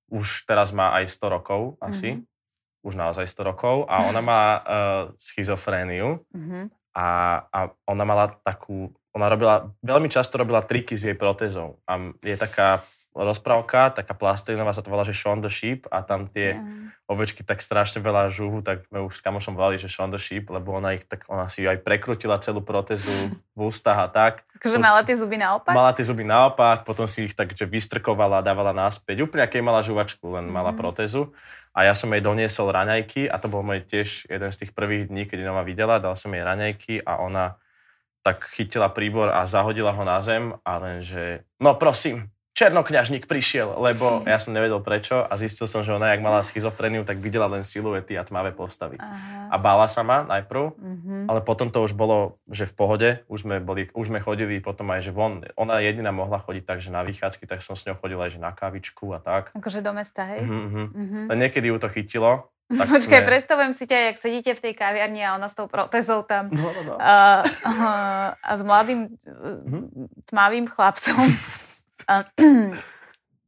[0.08, 2.22] už teraz má aj 100 rokov asi.
[2.22, 2.88] Mm-hmm.
[2.88, 3.76] Už naozaj 100 rokov.
[3.90, 4.62] A ona má uh,
[5.18, 6.22] schizofréniu.
[6.32, 6.64] Mm-hmm.
[6.94, 7.08] A,
[7.50, 8.94] a ona mala takú...
[9.14, 11.82] Ona robila, veľmi často robila triky s jej protézou.
[11.86, 12.82] A je taká
[13.14, 16.90] rozprávka, taká plastelinová, sa to volá, že Shaun the Sheep a tam tie yeah.
[17.06, 20.50] ovečky tak strašne veľa žuhu, tak sme už s kamošom volali, že Shaun the Sheep,
[20.50, 23.14] lebo ona ich tak, ona si aj prekrutila celú protézu
[23.54, 24.42] v ústach a tak.
[24.58, 25.78] Takže mala tie zuby naopak?
[25.78, 29.30] Mala tie zuby naopak, potom si ich tak, že vystrkovala a dávala naspäť.
[29.30, 30.80] Úplne aké mala žuvačku, len mala mhm.
[30.82, 31.30] protézu.
[31.74, 35.10] A ja som jej doniesol raňajky a to bol môj tiež jeden z tých prvých
[35.10, 37.58] dní, keď ona videla, dal som jej raňajky a ona
[38.24, 43.82] tak chytila príbor a zahodila ho na zem a len, že no prosím, černokňažník prišiel,
[43.82, 47.50] lebo ja som nevedel prečo a zistil som, že ona, jak mala schizofreniu, tak videla
[47.50, 49.02] len siluety a tmavé postavy.
[49.02, 49.50] Aha.
[49.50, 51.22] A bála sa ma najprv, mm-hmm.
[51.34, 54.94] ale potom to už bolo, že v pohode, už sme, boli, už sme chodili potom
[54.94, 57.98] aj, že von, ona jediná mohla chodiť tak, že na vychádzky, tak som s ňou
[57.98, 59.50] chodil aj, že na kávičku a tak.
[59.58, 60.46] Akože do mesta, hej?
[60.46, 60.88] Mm-hmm.
[60.94, 61.24] Mm-hmm.
[61.34, 63.30] Len niekedy ju to chytilo, tak Počkaj, sme...
[63.30, 66.64] predstavujem si ťa, jak sedíte v tej kaviarni a ona s tou protezou tam no,
[66.64, 66.96] no, no.
[66.98, 67.74] A, a,
[68.40, 70.26] a s mladým mm-hmm.
[70.32, 71.22] tmavým chlapcom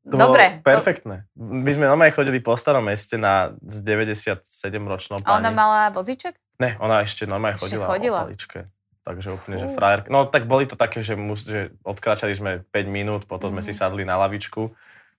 [0.05, 0.61] Dobre.
[0.61, 1.25] Perfektné.
[1.33, 5.33] My sme normálne chodili po starom meste na 97-ročnou pani.
[5.33, 6.37] A ona mala vozíček?
[6.61, 8.21] Ne, ona ešte normálne chodila, chodila.
[8.21, 8.69] o paličke.
[9.05, 10.05] Takže úplne, že frajer.
[10.09, 13.53] No tak boli to také, že, mus, že odkračali sme 5 minút, potom mm.
[13.57, 13.79] sme si mhm.
[13.81, 14.73] sadli na lavičku,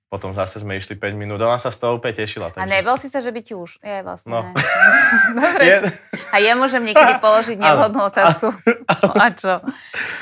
[0.07, 1.43] potom zase sme išli 5 minút.
[1.43, 2.55] Ona sa z toho úplne tešila.
[2.55, 2.63] Takže...
[2.63, 3.83] A nebol si sa, že by ti už...
[3.83, 4.31] Je vlastne.
[4.31, 4.55] No.
[5.43, 5.63] Dobre.
[5.67, 5.77] Je...
[6.31, 8.55] A ja môžem niekedy položiť nevhodnú otázku.
[8.87, 9.55] No a čo?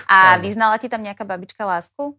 [0.08, 2.16] A vyznala ti tam nejaká babička lásku?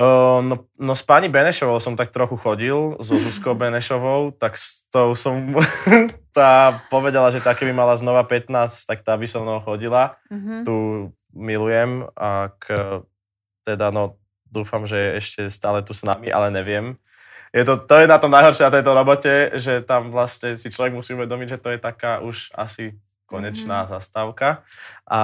[0.00, 4.88] Uh, no, no s pani Benešovou som tak trochu chodil, so Zuzkou Benešovou, tak s
[4.88, 5.52] tou som,
[6.36, 10.16] tá povedala, že také by mala znova 15, tak tá by so mnou chodila.
[10.32, 10.64] Mm-hmm.
[10.64, 10.76] Tu
[11.36, 12.64] milujem a k,
[13.68, 14.16] teda no
[14.48, 16.96] dúfam, že je ešte stále tu s nami, ale neviem.
[17.52, 20.96] Je to, to je na tom najhoršie na tejto robote, že tam vlastne si človek
[20.96, 22.96] musí uvedomiť, že to je taká už asi
[23.32, 23.92] konečná mm-hmm.
[23.96, 24.60] zastávka.
[25.08, 25.20] A,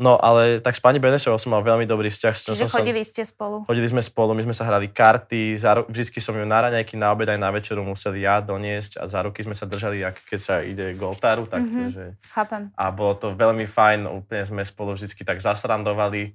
[0.00, 2.34] no ale tak s pani Benešovou som mal veľmi dobrý vzťah.
[2.34, 3.68] Čiže som chodili ste spolu?
[3.68, 7.12] Chodili sme spolu, my sme sa hrali karty, za, vždycky som ju na raňajky, na
[7.12, 10.40] obed aj na večeru museli ja doniesť a za ruky sme sa držali, ak keď
[10.40, 11.44] sa ide k oltáru.
[11.44, 11.88] Tak, mm-hmm.
[11.92, 12.72] že, Chápem.
[12.72, 16.32] A bolo to veľmi fajn, úplne sme spolu vždycky tak zasrandovali.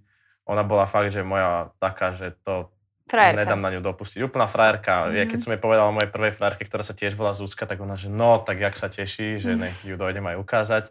[0.48, 2.70] Ona bola fakt, že moja taká, že to
[3.08, 3.40] Frajerka.
[3.40, 4.20] Nedám na ňu dopustiť.
[4.20, 5.08] Úplná frajerka.
[5.08, 5.16] Mm-hmm.
[5.16, 7.80] Ja keď som jej povedal o mojej prvej frajerke, ktorá sa tiež volá Zuzka, tak
[7.80, 10.84] ona, že no, tak jak sa teší, že nech ju dojdem aj ukázať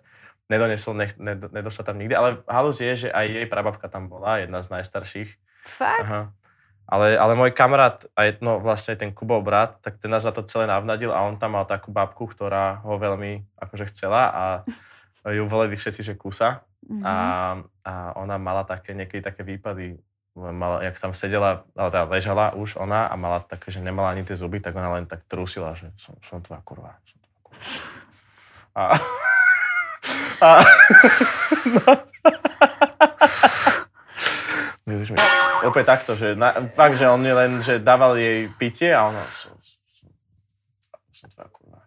[0.47, 4.39] nedonesol, ne, ne, nedošla tam nikdy, ale halus je, že aj jej prababka tam bola,
[4.39, 5.31] jedna z najstarších.
[5.67, 6.07] Fakt?
[6.07, 6.23] Aha.
[6.87, 10.47] Ale, ale môj kamarát, aj no, vlastne ten Kubov brat, tak ten nás za to
[10.47, 14.45] celé navnadil a on tam mal takú babku, ktorá ho veľmi akože chcela a
[15.27, 16.63] ju volili všetci, že kusa.
[16.87, 17.03] Mm-hmm.
[17.03, 17.15] A,
[17.83, 19.99] a ona mala také, niekedy také výpady,
[20.39, 24.23] mala, jak tam sedela, ale teda ležala už ona a mala také, že nemala ani
[24.23, 26.95] tie zuby, tak ona len tak trúsila, že som, som tvoja kurva.
[27.03, 27.63] Som tvoja kurva.
[28.79, 28.83] A,
[30.41, 30.65] a...
[31.77, 31.93] no.
[34.87, 35.19] mi.
[35.67, 39.23] Opäť takto, že na, fakt, že on je len, že dával jej pitie a ona...
[39.35, 39.57] Som,
[39.91, 40.09] som,
[41.11, 41.81] som tvoja kurva.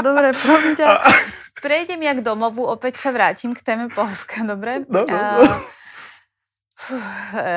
[0.00, 0.86] Dobre, prosím ťa.
[1.64, 4.84] Prejdem ja k domovu, opäť sa vrátim k téme pohovka, dobre?
[4.88, 5.44] No, no, no.
[5.44, 5.83] Fú,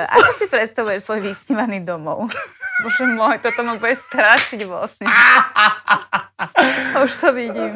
[0.08, 2.30] ako si predstavuješ svoj vysnívaný domov?
[2.86, 5.10] Bože môj, toto ma bude strašiť vlastne.
[7.06, 7.74] Už to vidím.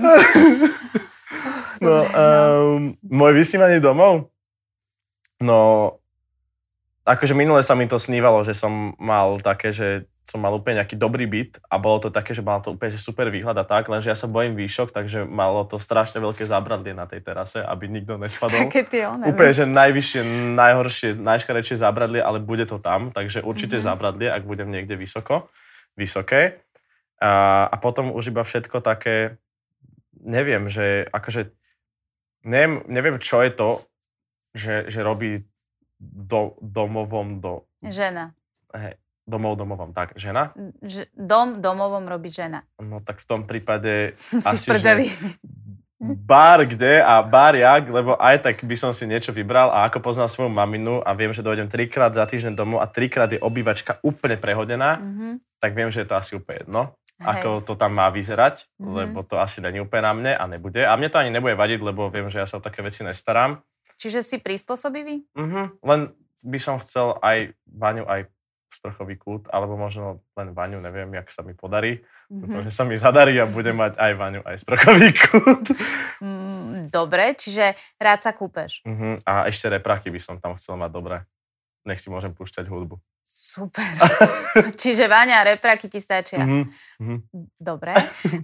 [1.82, 4.30] No, um, môj vysnívaný domov?
[5.42, 5.98] No,
[7.02, 10.96] akože minule sa mi to snívalo, že som mal také, že som mal úplne nejaký
[10.96, 13.92] dobrý byt a bolo to také, že mal to úplne že super výhľad a tak,
[13.92, 17.92] lenže ja sa bojím výšok, takže malo to strašne veľké zábradlie na tej terase, aby
[17.92, 18.64] nikto nespadol.
[18.72, 20.22] Také tie one, Úplne, že najvyššie,
[20.56, 23.92] najhoršie, najškarečšie zábradlie, ale bude to tam, takže určite mm-hmm.
[23.92, 25.52] zábradlie, ak budem niekde vysoko,
[26.00, 26.64] vysoké.
[27.20, 29.36] A, a potom už iba všetko také,
[30.16, 31.52] neviem, že akože,
[32.48, 33.70] neviem, neviem čo je to,
[34.56, 35.44] že, že robí
[36.00, 37.68] do, domovom do...
[37.84, 38.34] Žena.
[38.72, 40.52] Hej, domov domovom, tak, žena?
[40.82, 42.66] Ž- dom domovom robí žena.
[42.78, 45.14] No tak v tom prípade Si asi, že
[46.02, 50.02] bar kde a bar jak, lebo aj tak by som si niečo vybral a ako
[50.02, 54.02] poznám svoju maminu a viem, že dojdem trikrát za týždeň domov a trikrát je obývačka
[54.02, 55.28] úplne prehodená, Mhm.
[55.62, 56.82] tak viem, že je to asi úplne jedno,
[57.16, 57.26] Hej.
[57.28, 58.90] ako to tam má vyzerať, Mhm.
[58.92, 60.82] lebo to asi není úplne na mne a nebude.
[60.82, 63.62] A mne to ani nebude vadiť, lebo viem, že ja sa o také veci nestarám.
[63.96, 65.30] Čiže si prispôsobivý?
[65.38, 65.86] Mhm.
[65.86, 66.10] Len
[66.42, 68.26] by som chcel aj vaňu, aj
[68.72, 72.02] sprchový kút, alebo možno len vaňu, neviem, jak sa mi podarí.
[72.26, 72.68] Dúfam, Mhm.
[72.68, 75.66] že sa mi zadarí a budem mať aj vaňu, aj sprchový kút.
[76.20, 78.84] Mm, Dobre, čiže rád sa kúpeš.
[78.84, 79.24] Mhm.
[79.24, 81.18] A ešte reprachy by som tam chcel mať dobré.
[81.84, 83.00] Nech si môžem púšťať hudbu.
[83.22, 83.84] Super.
[84.82, 86.40] čiže Váňa a repraky ti stačia.
[86.42, 86.62] Mhm.
[87.00, 87.18] Mhm.
[87.56, 87.94] Dobre.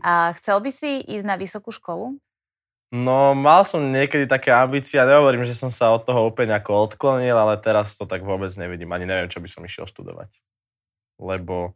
[0.01, 2.15] A chcel by si ísť na vysokú školu?
[2.87, 7.35] No, mal som niekedy také ambície nehovorím, že som sa od toho úplne ako odklonil,
[7.35, 8.95] ale teraz to tak vôbec nevidím.
[8.95, 10.31] Ani neviem, čo by som išiel študovať.
[11.19, 11.75] Lebo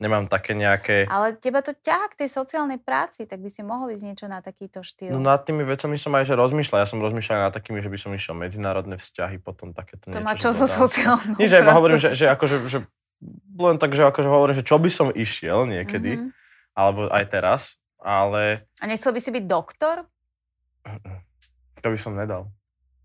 [0.00, 1.04] nemám také nejaké...
[1.04, 4.40] Ale teba to ťahá k tej sociálnej práci, tak by si mohol ísť niečo na
[4.40, 5.12] takýto štýl.
[5.12, 6.80] No nad tými vecami som aj že rozmýšľal.
[6.80, 10.24] Ja som rozmýšľal nad takými, že by som išiel medzinárodné vzťahy, potom takéto to niečo.
[10.24, 12.78] má že čo so sociálnou Nič, aj hovorím, že, že, akože, že
[13.52, 16.28] len tak, že akože hovorím, že čo by som išiel niekedy, Mhm.
[16.72, 17.60] alebo aj teraz,
[18.00, 20.06] ale A nechcel by si byť doktor?
[21.82, 22.50] To by som nedal.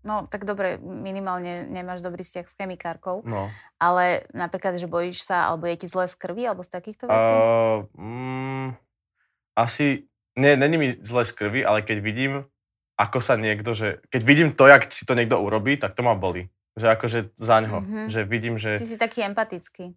[0.04, 3.48] No, tak dobre, minimálne nemáš dobrý vzťah s chemikárkou, No.
[3.80, 7.32] ale napríklad, že bojíš sa, alebo je ti zle z krvi, alebo z takýchto vecí?
[7.32, 8.68] Uh, mm,
[9.56, 10.04] asi,
[10.36, 12.32] nie, není mi zle z krvi, ale keď vidím,
[13.00, 16.12] ako sa niekto, že, keď vidím to, jak si to niekto urobí, tak to ma
[16.12, 16.52] boli.
[16.76, 17.78] Že akože za ňo.
[17.80, 18.00] Mhm.
[18.12, 19.94] Že vidím, že Ty si taký empatický.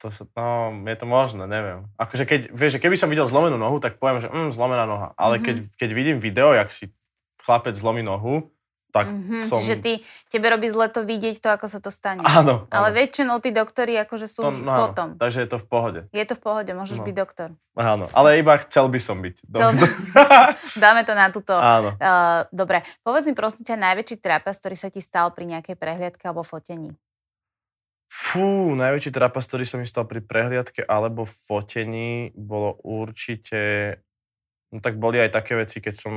[0.00, 0.48] To sa, no,
[0.82, 1.84] je to možné, neviem.
[1.94, 5.12] Akože keď, vieš, keby som videl zlomenú nohu, tak poviem, že mm, zlomená noha.
[5.14, 5.42] Ale Mhm.
[5.42, 6.88] keď, keď vidím video, jak si
[7.38, 8.48] chlapec zlomí nohu,
[8.90, 9.62] tak Mhm, som...
[9.62, 9.92] Čiže ty,
[10.26, 12.18] tebe robí zle to vidieť to, ako sa to stane.
[12.20, 12.96] Áno, Ale áno.
[12.96, 15.14] väčšinou tí doktori akože sú To- už no potom.
[15.14, 16.00] Takže je to v pohode.
[16.10, 17.06] Je to v pohode, môžeš No.
[17.06, 17.48] byť doktor.
[17.72, 19.34] Áno, ale iba chcel by som byť.
[19.46, 19.78] Chcel-.
[20.82, 21.54] Dáme to na túto.
[21.54, 21.94] áno.
[21.94, 26.24] Uh, dobre, povedz mi prosím ťa najväčší trapas, ktorý sa ti stal pri nejakej prehliadke
[26.24, 26.90] alebo fotení.
[28.10, 34.02] Fú, najväčší trapas, ktorý som stal pri prehliadke alebo fotení, bolo určite...
[34.74, 36.14] No tak boli aj také veci, keď som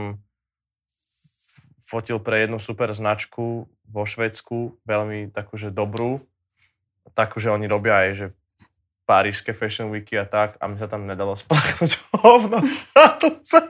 [1.86, 6.26] fotil pre jednu super značku vo Švedsku, veľmi takú, že dobrú.
[7.14, 8.26] Takú, že oni robia aj, že
[9.06, 11.94] parížske fashion weeky a tak a mi sa tam nedalo spláchnuť
[12.26, 12.58] hovno.
[13.46, 13.70] Sa...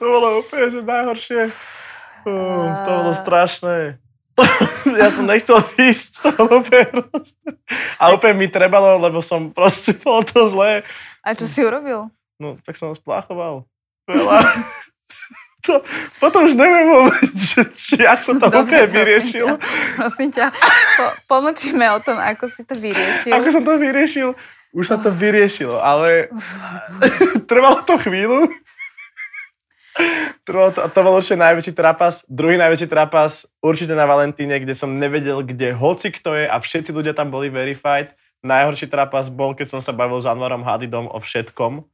[0.00, 1.40] to bolo úplne, že najhoršie.
[2.24, 4.00] Uh, to bolo strašné.
[5.00, 6.24] ja som nechcel ísť.
[6.38, 7.04] Úplne.
[8.02, 10.86] A úplne mi trebalo, lebo som proste bol to zlé.
[11.22, 12.08] A čo si urobil?
[12.38, 13.66] No, tak som ho spláchoval.
[14.06, 14.38] Veľa.
[15.66, 15.84] To,
[16.22, 19.46] potom už neviem že, či ako to úplne prosím vyriešil.
[19.52, 19.56] ťa,
[20.00, 20.46] Prosím ťa,
[20.96, 23.36] po, pomlčíme o tom, ako si to vyriešil.
[23.36, 24.32] Ako som to vyriešil?
[24.72, 26.32] Už sa to vyriešilo, ale
[27.50, 28.48] trvalo to chvíľu.
[30.48, 32.24] Trvalo to, to bol určite najväčší trapas.
[32.24, 36.90] Druhý najväčší trapas určite na Valentíne, kde som nevedel, kde hoci kto je a všetci
[36.96, 38.16] ľudia tam boli verified.
[38.40, 41.84] Najhorší trapas bol, keď som sa bavil s Anvarom Hadidom o všetkom.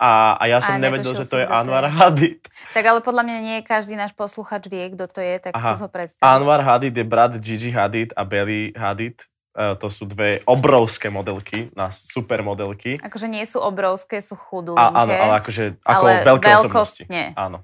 [0.00, 1.92] A, a ja A som nevedel, netušil že to je to Anwar je.
[1.92, 2.40] Hadid.
[2.72, 5.76] Tak ale podľa mňa nie každý náš posluchač vie, kto to je, tak Aha.
[5.76, 6.24] skús ho predstaviť.
[6.24, 9.28] Anwar Hadid je brat Gigi Hadid a Belly Hadid.
[9.50, 12.96] E, to sú dve obrovské modelky, na super modelky.
[12.96, 14.78] Akože nie sú obrovské, sú chudúnke.
[14.78, 17.02] A, áno, ale akože ako ale veľké osobnosti.
[17.34, 17.58] Áno,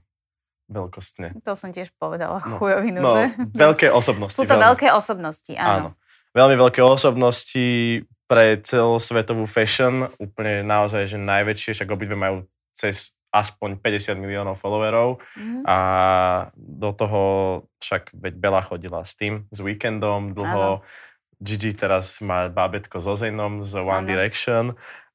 [0.66, 1.38] veľkostne.
[1.42, 3.24] To som tiež povedala, No, chujovinu, No, že?
[3.54, 4.34] veľké osobnosti.
[4.34, 4.66] Sú to veľmi.
[4.66, 5.70] veľké osobnosti, áno.
[5.70, 5.88] Áno.
[6.34, 7.66] Veľmi veľké osobnosti
[8.26, 12.42] pre celosvetovú fashion, úplne naozaj, že najväčšie, však obidve majú
[12.74, 15.62] cez aspoň 50 miliónov followerov Mhm.
[15.64, 15.78] a
[16.56, 17.22] do toho
[17.78, 20.82] však veď Bela chodila s tým, s Weekendom dlho.
[21.36, 24.08] Gigi teraz má bábetko so Zanom z One Áno.
[24.08, 24.64] Direction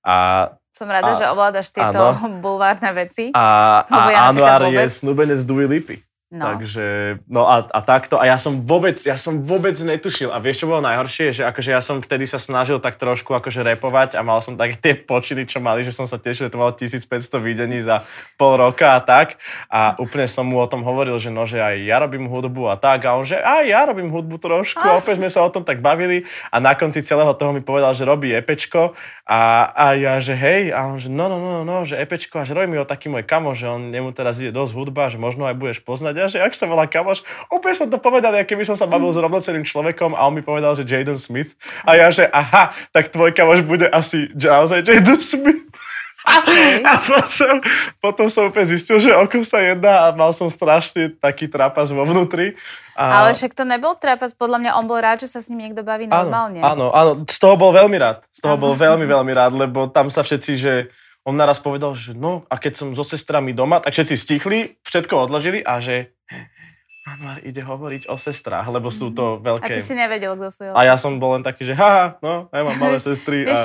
[0.06, 2.38] a, Som rada, A- že ovládaš tieto áno.
[2.46, 3.34] bulvárne veci.
[3.34, 5.98] a, ja a napríklad Anwar je snúbenec Dua Lipy.
[6.32, 6.48] No.
[6.48, 8.16] Takže, no a, a takto.
[8.16, 10.32] A ja som vôbec, ja som vôbec netušil.
[10.32, 11.36] A vieš, čo bolo najhoršie?
[11.36, 14.80] Že akože ja som vtedy sa snažil tak trošku akože repovať a mal som také
[14.80, 17.04] tie počiny, čo mali, že som sa tešil, že to malo 1500
[17.44, 18.00] videní za
[18.40, 19.44] pol roka a tak.
[19.68, 22.80] A úplne som mu o tom hovoril, že no, že aj ja robím hudbu a
[22.80, 23.12] tak.
[23.12, 24.80] A on, že aj ja robím hudbu trošku.
[24.80, 26.24] A opäť sme sa o tom tak bavili.
[26.48, 28.96] A na konci celého toho mi povedal, že robí epečko.
[29.28, 32.48] A, a ja, že hej, a on, že no, no, no, no, že epečko, a
[32.48, 35.16] že robí mi ho taký môj kamo, že on, nemu teraz ide dosť hudba, že
[35.16, 38.54] možno aj budeš poznať a že ak sa volá kamoš, úplne som to povedal, aké
[38.54, 41.52] by som sa bavil s rovnoceným človekom a on mi povedal, že Jaden Smith.
[41.84, 45.66] A ja, že aha, tak tvoj kamoš bude asi naozaj Jaden Smith.
[46.22, 46.86] Okay.
[46.86, 47.56] A potom,
[47.98, 51.90] potom som úplne zistil, že o kom sa jedná a mal som strašne taký trapas
[51.90, 52.54] vo vnútri.
[52.94, 53.26] A...
[53.26, 55.82] Ale však to nebol trapas, podľa mňa on bol rád, že sa s ním niekto
[55.82, 56.62] baví normálne.
[56.62, 58.22] Áno, áno, z toho bol veľmi rád.
[58.30, 60.74] Z toho bol veľmi, veľmi rád, lebo tam sa všetci, že
[61.26, 65.30] on naraz povedal, že no a keď som so sestrami doma, tak všetci stichli, všetko
[65.30, 66.14] odložili a že
[67.02, 69.74] Anwar ide hovoriť o sestrách, lebo sú to veľké...
[69.74, 72.46] A ty si nevedel, kto sú A ja som bol len taký, že haha, no,
[72.54, 73.50] ja mám malé sestry.
[73.50, 73.58] A...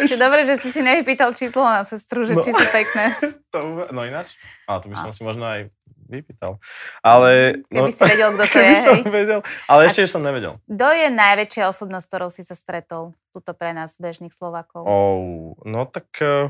[0.00, 2.40] Vieš, dobre, že si si nevypýtal číslo na sestru, že no.
[2.40, 3.12] či sú pekné.
[3.52, 4.32] to, no ináč?
[4.64, 5.14] A to by som a.
[5.14, 5.68] si možno aj
[6.08, 6.56] vypýtal.
[7.04, 7.60] Ale...
[7.68, 9.00] Keby no, si vedel, kto to je, hej.
[9.04, 10.56] vedel, ale ešte a som nevedel.
[10.64, 13.12] Kto je najväčšia osobnosť, ktorou si sa stretol?
[13.36, 14.80] Tuto pre nás, bežných Slovákov.
[14.88, 16.48] Oh, no tak uh,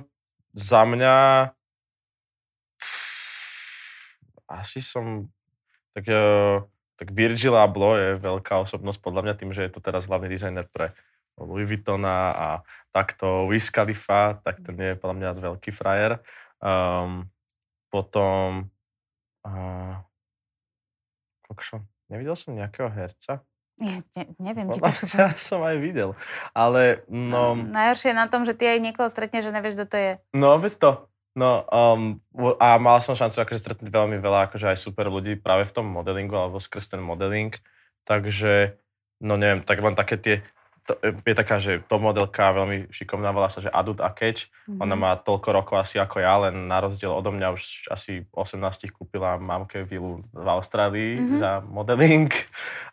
[0.57, 1.17] za mňa
[4.49, 5.29] asi som
[5.93, 6.65] tak, uh,
[6.97, 10.65] tak Virgil Abloh je veľká osobnosť podľa mňa tým, že je to teraz hlavný dizajner
[10.73, 10.97] pre
[11.37, 12.49] Louis Vuittona a
[12.89, 16.25] takto Wiz Khalifa, tak ten je podľa mňa veľký frajer.
[16.57, 17.29] Um,
[17.93, 18.73] potom
[19.45, 20.01] uh,
[21.45, 23.45] kokšo, nevidel som nejakého herca,
[23.77, 24.89] ja, ne, neviem, či to
[25.21, 26.17] Ja som aj videl,
[26.57, 27.53] ale no...
[27.53, 27.69] no...
[27.69, 30.13] Najhoršie je na tom, že ty aj niekoho stretneš, že nevieš, kto to je.
[30.33, 30.91] No, veď to.
[31.37, 32.17] No um,
[32.57, 35.85] a mal som šancu akože stretnúť veľmi veľa akože aj super ľudí práve v tom
[35.85, 37.53] modelingu alebo skrz ten modeling.
[38.09, 38.81] Takže,
[39.21, 40.37] no neviem, tak len také tie
[40.87, 44.47] to, je taká, že to modelka veľmi šikovná, volá sa, že Adut Akeč.
[44.47, 44.81] Mm-hmm.
[44.81, 48.95] Ona má toľko rokov asi ako ja, len na rozdiel odo mňa už asi 18
[48.95, 51.39] kúpila mamke vilu v Austrálii mm-hmm.
[51.43, 52.31] za modeling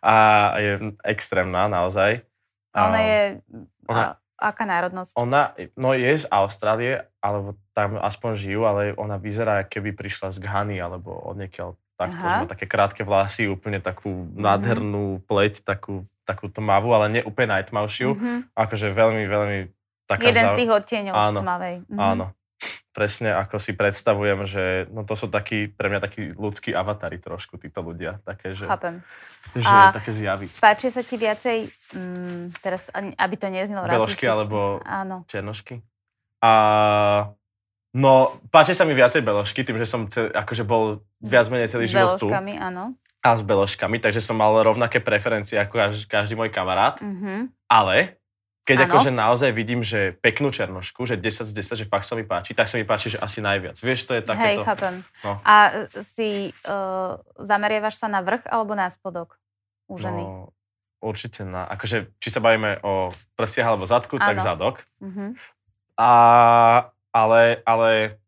[0.02, 0.14] a
[0.58, 0.72] je
[1.06, 2.26] extrémna naozaj.
[2.74, 3.20] A ona je...
[3.86, 5.14] Ona, a, aká národnosť?
[5.14, 10.42] Ona, no je z Austrálie, alebo tam aspoň žijú, ale ona vyzerá, keby prišla z
[10.42, 11.38] Ghany, alebo od
[11.94, 14.40] takto, má také krátke vlasy, úplne takú mm-hmm.
[14.40, 18.16] nádhernú pleť, takú takú tmavú, ale nie úplne najtmavšiu.
[18.16, 18.36] Mm-hmm.
[18.56, 19.58] Akože veľmi, veľmi
[20.08, 20.24] taká...
[20.24, 21.74] Jeden z tých odtieňov áno, tmavej.
[21.84, 22.00] Mm-hmm.
[22.00, 22.24] Áno,
[22.96, 27.60] presne ako si predstavujem, že no to sú takí, pre mňa takí ľudskí avatári trošku,
[27.60, 28.24] títo ľudia.
[28.24, 29.04] Také, že, Chápem.
[29.52, 30.46] Že a také zjavy.
[30.48, 35.28] Páči sa ti viacej, mm, teraz, aby to neznelo Beložky alebo áno.
[35.28, 35.84] černošky?
[36.40, 36.52] A
[37.94, 41.86] No, páči sa mi viacej beložky, tým, že som cel, akože bol viac menej celý
[41.86, 42.26] život tu.
[42.26, 47.00] Beložkami, áno a s beložkami, takže som mal rovnaké preferencie ako každý, každý môj kamarát.
[47.00, 47.48] Mm-hmm.
[47.72, 48.20] Ale
[48.68, 48.86] keď ano.
[48.92, 52.52] akože naozaj vidím, že peknú černošku, že 10 z 10, že fakt sa mi páči,
[52.52, 53.80] tak sa mi páči, že asi najviac.
[53.80, 54.60] Vieš, to je takéto...
[54.60, 54.94] Hej, chápem.
[55.24, 55.40] No.
[55.40, 55.72] A
[56.04, 59.40] si uh, zameriavaš sa na vrch alebo na spodok
[59.88, 60.24] u ženy?
[60.24, 60.52] No,
[61.00, 61.64] určite na...
[61.68, 63.08] Akože, či sa bavíme o
[63.40, 64.28] prstiach alebo zadku, ano.
[64.28, 64.76] tak zadok.
[65.00, 65.28] Mm-hmm.
[66.00, 66.10] A,
[67.14, 68.18] ale, ale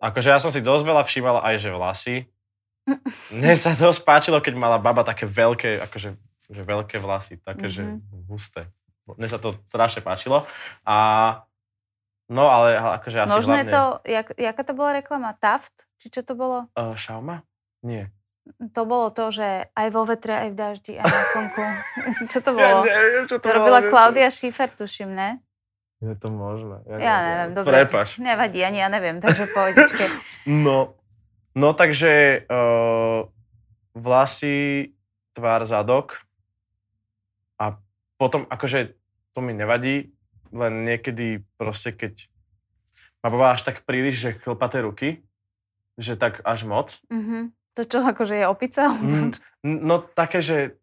[0.00, 2.16] akože ja som si dosť veľa všímal aj, že vlasy,
[3.38, 6.16] mne sa dosť páčilo, keď mala baba také veľké, akože
[6.52, 7.76] že veľké vlasy, také, mm-hmm.
[7.76, 8.26] že mhm.
[8.28, 8.62] husté.
[9.08, 10.46] Mne sa to strašne páčilo.
[10.86, 10.96] A
[12.30, 13.72] no, ale akože asi Možno hlavne...
[13.72, 15.34] to, jak, jaká to bola reklama?
[15.34, 15.88] Taft?
[15.98, 16.70] Či čo to bolo?
[16.78, 17.42] Uh, Xiaoma?
[17.82, 18.10] Nie.
[18.74, 21.62] To bolo to, že aj vo vetre, aj v daždi, aj na slnku.
[22.32, 22.82] čo to bolo?
[22.86, 25.42] Ja neviem, čo to, to robila Klaudia Schiffer, tuším, ne?
[26.02, 26.82] Je to možné.
[26.90, 27.86] Ja, ja neviem, dobre.
[27.86, 28.18] Prepaš.
[28.18, 30.04] Nevadí, ani ja neviem, takže pohodičke.
[30.66, 30.98] no,
[31.52, 33.28] No takže uh,
[33.92, 34.88] vlasy,
[35.36, 36.24] tvár, zadok
[37.60, 37.76] a
[38.16, 38.96] potom akože
[39.36, 40.16] to mi nevadí,
[40.52, 42.28] len niekedy proste keď
[43.20, 45.20] ma bavá až tak príliš, že chlpaté ruky,
[46.00, 46.96] že tak až moc.
[47.12, 47.42] Mm-hmm.
[47.72, 48.88] To čo, akože je opica?
[48.92, 49.32] Mm,
[49.64, 50.76] no také, že,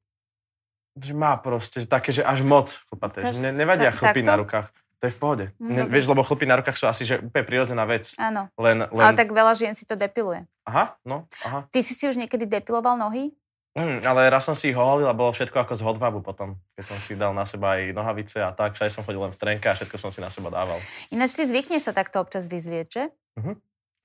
[0.98, 3.26] že má proste také, že až moc chlpaté.
[3.42, 4.30] Ne, nevadia tak, chlpy takto?
[4.30, 4.68] na rukách.
[5.00, 5.46] To je v pohode.
[5.64, 8.12] Mm, vieš, lebo chlpy na rukách sú asi že úplne prirodzená vec.
[8.20, 8.52] Áno.
[8.60, 9.04] Len, len...
[9.04, 10.44] Ale tak veľa žien si to depiluje.
[10.68, 11.72] Aha, no, aha.
[11.72, 13.32] Ty si si už niekedy depiloval nohy?
[13.80, 16.60] Mm, ale raz som si ich holil a bolo všetko ako z hodvabu potom.
[16.76, 19.40] Keď som si dal na seba aj nohavice a tak, všade som chodil len v
[19.40, 20.82] trenke a všetko som si na seba dával.
[21.16, 23.04] Ináč ty zvykneš sa takto občas vyzvieť, že?
[23.40, 23.56] Uh-huh.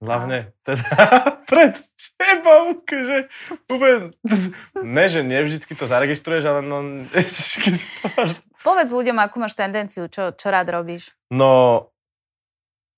[0.05, 0.87] Hlavne teda
[1.51, 1.75] pred
[2.21, 3.19] tebou, že
[3.67, 4.13] úplne,
[4.97, 6.85] ne, že nevždycky to zaregistruješ, ale no,
[8.65, 11.13] Povedz ľuďom, akú máš tendenciu, čo, čo rád robíš.
[11.29, 11.85] No,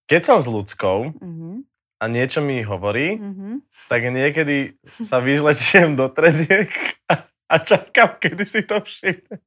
[0.06, 1.54] keď som s ľudskou, mm-hmm.
[1.98, 3.54] a niečo mi hovorí, Mm-hmm.
[3.90, 6.70] tak niekedy sa vyzlečiem do trediek
[7.10, 9.42] a, a čakám, kedy si to všimne.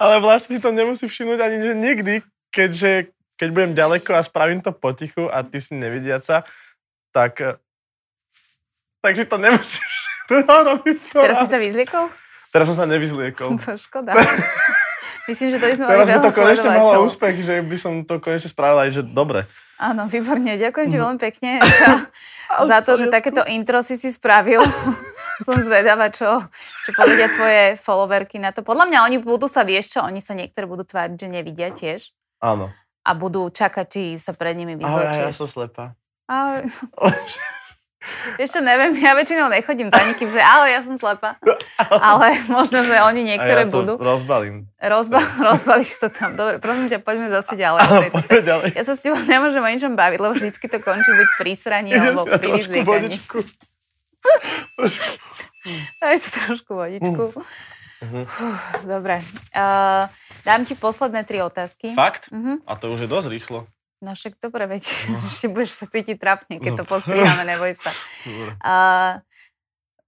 [0.00, 2.14] Ale vlastne si to nemusí všimnúť ani že nikdy,
[2.48, 6.46] keďže keď budem ďaleko a spravím to potichu a ty si nevidiaca,
[7.12, 7.58] tak, eh,
[9.04, 9.92] tak si to nemusíš
[10.72, 10.98] robiť.
[11.12, 12.04] to Teraz si sa vyzliekol?
[12.48, 13.60] Teraz som sa nevyzliekol.
[13.60, 14.16] To škoda.
[15.24, 17.06] Myslím, že to by sme Teraz by to konečne malo sledovateľov.
[17.06, 19.46] úspech, že by som to konečne spravila aj, že dobre.
[19.76, 20.54] Áno, výborne.
[20.56, 20.92] Ďakujem Mhm.
[20.92, 21.90] ti veľmi pekne za,
[22.64, 24.62] za to, že takéto intro si si spravil.
[25.42, 26.46] Som zvedavá, čo,
[26.82, 28.62] čo povedia tvoje followerky na to.
[28.62, 32.14] Podľa mňa oni budú sa, vieš čo, oni sa niektoré budú tváriť, že nevidia tiež
[32.38, 32.70] Áno.
[33.00, 35.98] a budú čakať, či sa pred nimi Ale ja, ja som slepá.
[36.26, 36.62] Ale...
[38.34, 41.38] Ešte neviem, ja väčšinou nechodím za nikým, že ale ja som slepá.
[41.78, 43.94] Ale možno, že oni niektoré a ja to budú.
[43.96, 44.66] rozbalím.
[44.76, 46.34] Rozba- rozbalíš to tam.
[46.34, 47.80] Dobre, prosím ťa, poďme zase ďalej.
[47.80, 48.68] Áno, poďme ďalej.
[48.74, 51.90] Ja sa s tebou nemôžem o ničom baviť, lebo vždycky to končí buď pri sraní
[51.92, 52.86] alebo Ja pri trošku vyzliekaní.
[53.06, 53.38] vodičku.
[55.98, 57.22] Daj si trošku vodičku.
[57.30, 57.38] Uf,
[58.82, 59.22] Dobre.
[59.52, 60.10] Uh,
[60.42, 61.94] dám ti posledné tri otázky.
[61.94, 62.34] Fakt?
[62.34, 62.66] Mhm.
[62.66, 63.70] A to už je dosť rýchlo.
[64.02, 64.82] No však dobre, veď
[65.30, 66.90] ešte budeš sa cítiť trapne, keď to No.
[66.90, 67.90] postriháme, neboj sa.
[68.60, 69.18] Uh,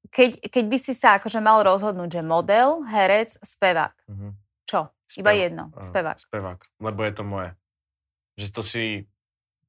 [0.09, 4.28] keď, keď by si sa akože mal rozhodnúť, že model, herec, spevák, Mhm.
[4.64, 4.90] čo?
[5.12, 6.18] Iba Spev- jedno, áno, spevák.
[6.20, 7.51] Spevák, lebo je to moje.
[8.34, 8.84] Že to si,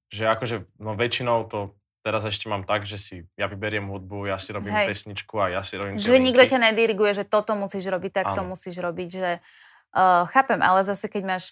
[0.08, 4.38] že akože, no väčšinou to teraz ešte mám tak, že si, ja vyberiem hudbu, ja
[4.38, 4.88] si robím Hej.
[4.88, 8.42] pesničku a ja si robím Že nikto ťa nediriguje, že toto musíš robiť, tak to
[8.44, 9.30] musíš robiť, že
[9.92, 11.44] uh, chápem, ale zase keď máš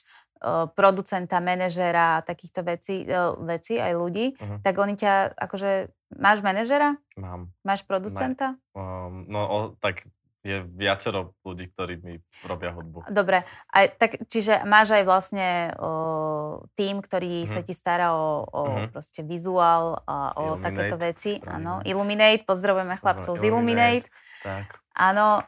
[0.72, 4.56] producenta, manažera a takýchto vecí, uh, vecí aj ľudí, Mhm.
[4.62, 5.72] tak oni ťa, akože,
[6.16, 7.00] máš manažera?
[7.16, 7.50] Mám.
[7.64, 8.60] Máš producenta?
[8.76, 10.04] Um, no o, tak
[10.44, 13.08] je viacero ľudí, ktorí mi robia hudbu.
[13.08, 17.66] Dobre, aj, tak, čiže máš aj vlastne uh, tým, ktorý sa Mhm.
[17.66, 18.88] ti stará o, o Mhm.
[18.92, 20.68] proste vizuál a o Illuminate.
[20.68, 21.32] takéto veci.
[21.48, 22.44] Áno, Illuminate.
[22.44, 24.12] Pozdravujeme chlapcov z Illuminate.
[24.44, 24.84] Tak.
[24.94, 25.42] Áno,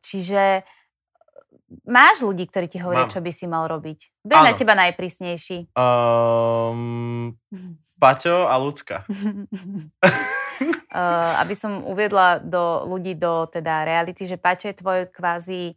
[0.00, 0.64] čiže
[1.82, 3.12] máš ľudí, ktorí ti hovoria, Mám.
[3.12, 3.98] čo by si mal robiť.
[4.22, 5.58] Kto je na teba najprísnejší?
[5.74, 7.34] Um,
[7.96, 9.02] Paťo a Lucka.
[9.02, 15.74] uh, aby som uviedla do ľudí do teda reality, že Paťo je tvoj kvázi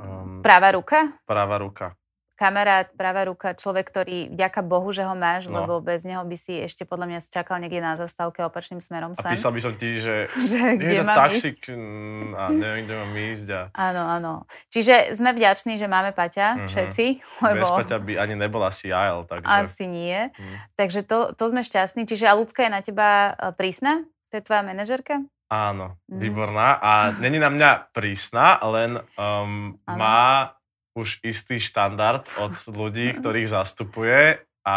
[0.00, 1.12] Um, práva ruka?
[1.28, 1.92] práva ruka.
[2.40, 5.60] Kamarát, pravá ruka, človek, ktorý, vďaka Bohu, že ho máš, No.
[5.60, 9.20] lebo bez neho by si ešte podľa mňa čakal niekde na zastávke opačným smerom A
[9.20, 9.30] sem.
[9.30, 12.94] písal by som ti, že že je kde to mám taxík mm, a neviem, kde
[12.96, 14.32] mám ísť a Áno, áno.
[14.68, 16.66] Čiže sme vďační, že máme Paťa, Mhm.
[16.66, 19.44] všetci, bez lebo Paťa by ani nebola CIL, takže...
[19.46, 20.32] asi nie.
[20.32, 20.56] Hm.
[20.74, 22.02] Takže to, to sme šťastní.
[22.02, 24.06] Čiže a ľudská je na teba e, prísna?
[24.30, 25.20] To je tvoja manažerka?
[25.46, 26.16] Áno, Mhm.
[26.16, 26.78] výborná.
[26.78, 30.54] A není na mňa prísna, len um, má
[30.92, 34.76] už istý štandard od ľudí, ktorých zastupuje a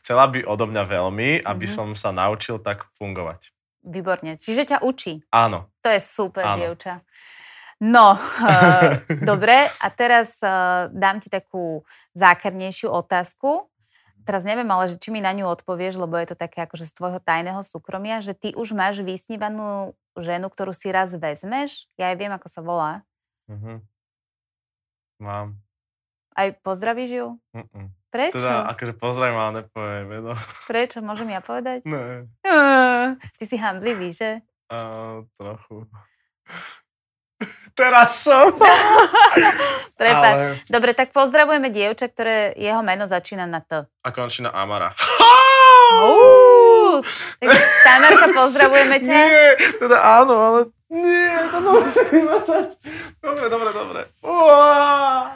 [0.00, 1.72] chcela by odo mňa veľmi, aby Mhm.
[1.72, 3.50] som sa naučil tak fungovať.
[3.84, 4.36] Výborne.
[4.36, 5.20] Čiže ťa učí.
[5.28, 5.68] Áno.
[5.80, 6.56] To je super, Áno.
[6.56, 7.04] dievča.
[7.84, 8.96] No, uh,
[9.28, 9.68] dobre.
[9.76, 11.84] A teraz uh, dám ti takú
[12.16, 13.68] zákernejšiu otázku.
[14.24, 16.96] Teraz neviem, ale že či mi na ňu odpovieš, lebo je to také akože z
[16.96, 21.84] tvojho tajného súkromia, že ty už máš vysnívanú ženu, ktorú si raz vezmeš.
[22.00, 22.92] Ja aj viem, ako sa volá.
[23.52, 23.84] Mhm.
[25.22, 25.58] Mám.
[26.34, 27.26] Aj pozdravíš ju?
[27.54, 27.86] Mm-mm.
[28.10, 28.38] Prečo?
[28.42, 30.34] Teda, akože pozdravím, ale nepoviem, no.
[30.70, 30.98] Prečo?
[31.02, 31.82] Môžem ja povedať?
[31.86, 34.42] Ne, Uh, ty si hamblivý, že?
[34.70, 35.86] uh, trochu.
[37.74, 38.54] Teraz som.
[40.00, 40.34] Prepáč.
[40.38, 40.54] Ale...
[40.70, 43.82] Dobre, tak pozdravujeme dievča, ktoré jeho meno začína na T.
[43.82, 44.94] A končí na Amara.
[46.06, 47.02] Uú,
[47.42, 49.10] takže Tamarka, pozdravujeme ťa.
[49.10, 49.42] Nie,
[49.82, 50.58] teda áno, ale
[50.94, 51.58] nie, to
[52.14, 52.66] vymačať.
[53.24, 54.00] Dobre, dobre, dobre.
[54.22, 55.26] Uá.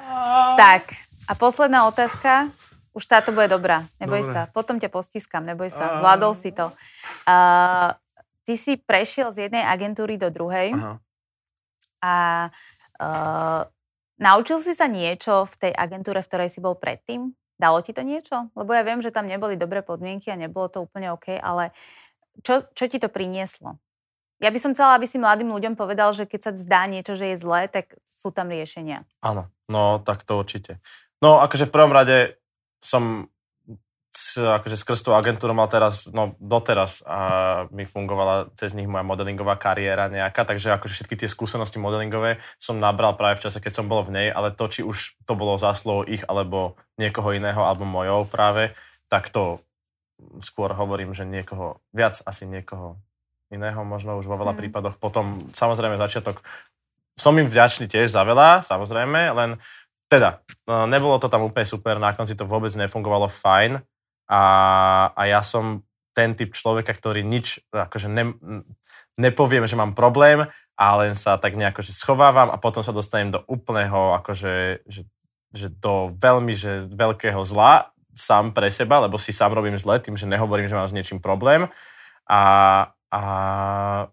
[0.54, 0.94] Tak,
[1.26, 2.52] a posledná otázka.
[2.96, 4.34] Už táto bude dobrá, neboj Dobre.
[4.34, 4.42] sa.
[4.50, 6.02] Potom ťa postiskam, neboj sa.
[6.02, 6.74] Zvládol si to.
[7.22, 7.94] Uh,
[8.42, 10.98] ty si prešiel z jednej agentúry do druhej Aha.
[12.02, 12.14] a
[12.98, 13.62] uh,
[14.18, 17.38] naučil si sa niečo v tej agentúre, v ktorej si bol predtým?
[17.54, 18.50] Dalo ti to niečo?
[18.58, 21.70] Lebo ja viem, že tam neboli dobré podmienky a nebolo to úplne OK, ale
[22.42, 23.78] čo, čo ti to prinieslo?
[24.38, 27.34] Ja by som chcela, aby si mladým ľuďom povedal, že keď sa zdá niečo, že
[27.34, 29.02] je zlé, tak sú tam riešenia.
[29.18, 30.78] Áno, no tak to určite.
[31.18, 32.38] No akože v prvom rade
[32.78, 33.26] som
[34.38, 37.18] akože skrz tú agentúru mal teraz, no doteraz a
[37.70, 42.82] mi fungovala cez nich moja modelingová kariéra nejaká, takže akože všetky tie skúsenosti modelingové som
[42.82, 45.54] nabral práve v čase, keď som bol v nej, ale to, či už to bolo
[45.60, 48.74] zásluhou ich alebo niekoho iného, alebo mojou práve,
[49.06, 49.62] tak to
[50.42, 52.98] skôr hovorím, že niekoho, viac asi niekoho
[53.48, 54.60] iného, možno už vo veľa Mhm.
[54.60, 54.96] prípadoch.
[55.00, 56.40] Potom samozrejme začiatok,
[57.18, 59.50] som im vďačný tiež za veľa, samozrejme, len
[60.08, 63.82] teda, no, nebolo to tam úplne super, na konci to vôbec nefungovalo fajn
[64.30, 64.42] a,
[65.12, 65.82] a ja som
[66.16, 68.32] ten typ človeka, ktorý nič, akože ne,
[69.18, 70.46] nepoviem, že mám problém
[70.78, 75.02] a len sa tak nejako že schovávam a potom sa dostanem do úplného, akože, že,
[75.52, 80.14] že do veľmi, že veľkého zla sám pre seba, lebo si sám robím zle tým,
[80.18, 81.66] že nehovorím, že mám s niečím problém
[82.30, 82.40] a,
[83.08, 83.24] a,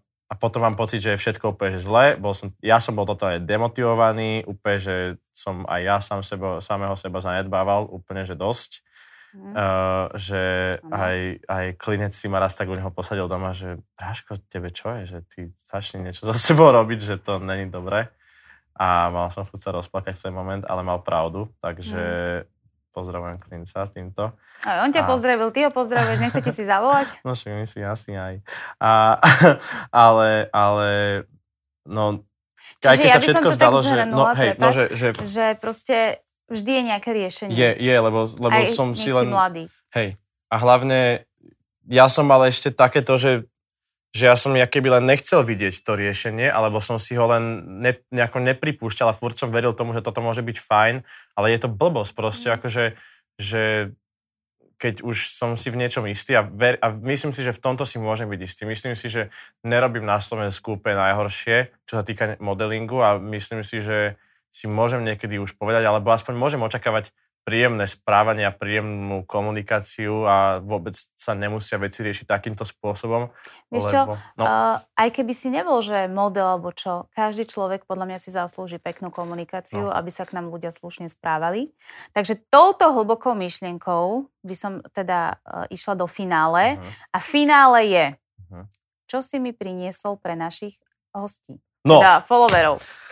[0.00, 2.16] a potom mám pocit, že je všetko úplne že zle.
[2.16, 4.96] Bol som, ja som bol totálne demotivovaný, úplne, že
[5.36, 8.82] som aj ja sám sebo, samého seba zanedbával úplne, že dosť.
[9.36, 9.52] Mm.
[9.52, 10.42] Uh, že
[10.88, 14.88] aj, aj klinec si ma raz tak u neho posadil doma, že Bráško, tebe čo
[14.96, 18.08] je, že ty začni niečo za sebou robiť, že to není dobré.
[18.76, 22.00] A mal som chuť sa rozplakať v ten moment, ale mal pravdu, takže
[22.44, 22.55] mm
[22.96, 24.32] pozdravujem Klinca týmto.
[24.64, 25.08] A on ťa a...
[25.12, 27.12] pozdravil, ty ho pozdravuješ, nechcete si zavolať?
[27.28, 28.40] No však my si asi aj.
[28.80, 29.20] A,
[30.08, 30.90] ale, ale,
[31.84, 32.24] no,
[32.80, 36.24] Čiže aj keď ja sa všetko zdalo, že, no, hej, no, že, že, že proste
[36.48, 37.54] vždy je nejaké riešenie.
[37.54, 39.28] Je, je, lebo, lebo aj som si len...
[39.28, 39.68] mladý.
[39.92, 40.16] Hej,
[40.48, 41.28] a hlavne
[41.86, 43.46] ja som mal ešte takéto, že
[44.16, 47.60] že ja som ja keby len nechcel vidieť to riešenie, alebo som si ho len
[47.84, 50.94] ne, nejako nepripúšťal a furt som veril tomu, že toto môže byť fajn,
[51.36, 52.54] ale je to blbosť proste, mm.
[52.56, 52.84] akože,
[53.36, 53.62] že
[54.80, 57.88] keď už som si v niečom istý a, ver, a myslím si, že v tomto
[57.88, 58.62] si môžem byť istý.
[58.68, 59.32] Myslím si, že
[59.64, 64.20] nerobím na Slovensku úplne najhoršie, čo sa týka modelingu a myslím si, že
[64.52, 67.12] si môžem niekedy už povedať, alebo aspoň môžem očakávať
[67.46, 73.30] príjemné správanie a príjemnú komunikáciu a vôbec sa nemusia veci riešiť takýmto spôsobom.
[73.70, 74.00] Vieš čo,
[74.34, 74.42] no.
[74.42, 78.82] uh, aj keby si nebol, že model alebo čo, každý človek podľa mňa si zaslúži
[78.82, 79.94] peknú komunikáciu, no.
[79.94, 81.70] aby sa k nám ľudia slušne správali.
[82.10, 87.14] Takže touto hlbokou myšlienkou by som teda uh, išla do finále uh-huh.
[87.14, 88.06] a finále je,
[88.50, 88.66] uh-huh.
[89.06, 90.82] čo si mi priniesol pre našich
[91.14, 92.02] hostí, no.
[92.02, 93.05] teda followerov.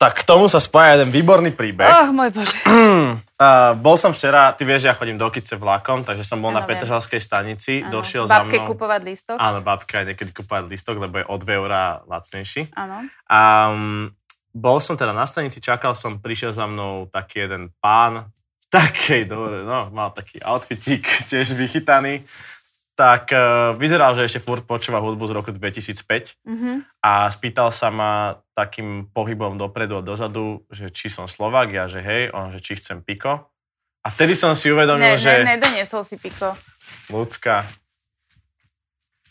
[0.00, 1.92] Tak k tomu sa spája jeden výborný príbeh.
[1.92, 2.56] Oh, môj bože.
[3.40, 6.60] Uh, bol som včera, ty vieš, ja chodím do Kice vlakom, takže som bol ano,
[6.60, 8.04] na Petržalskej stanici, ano.
[8.04, 8.52] došiel babke za mnou...
[8.52, 9.36] Babke kupovať lístok?
[9.40, 12.68] Áno, babke aj niekedy kupovať lístok, lebo je o 2 eurá lacnejší.
[12.76, 13.08] Áno.
[13.32, 14.12] Um,
[14.52, 18.28] bol som teda na stanici, čakal som, prišiel za mnou taký jeden pán,
[18.76, 22.20] takej, dobre, no, mal taký outfitík, tiež vychytaný,
[23.00, 26.76] tak uh, vyzeral, že ešte furt počúva hudbu z roku 2005 mm-hmm.
[27.00, 32.04] a spýtal sa ma takým pohybom dopredu a dozadu, že či som Slovak, ja že
[32.04, 33.48] hej, on, že či chcem piko.
[34.04, 35.32] A vtedy som si uvedomil, ne, že...
[35.40, 36.52] Ne, nedoniesol si piko.
[37.08, 37.64] Ľudská.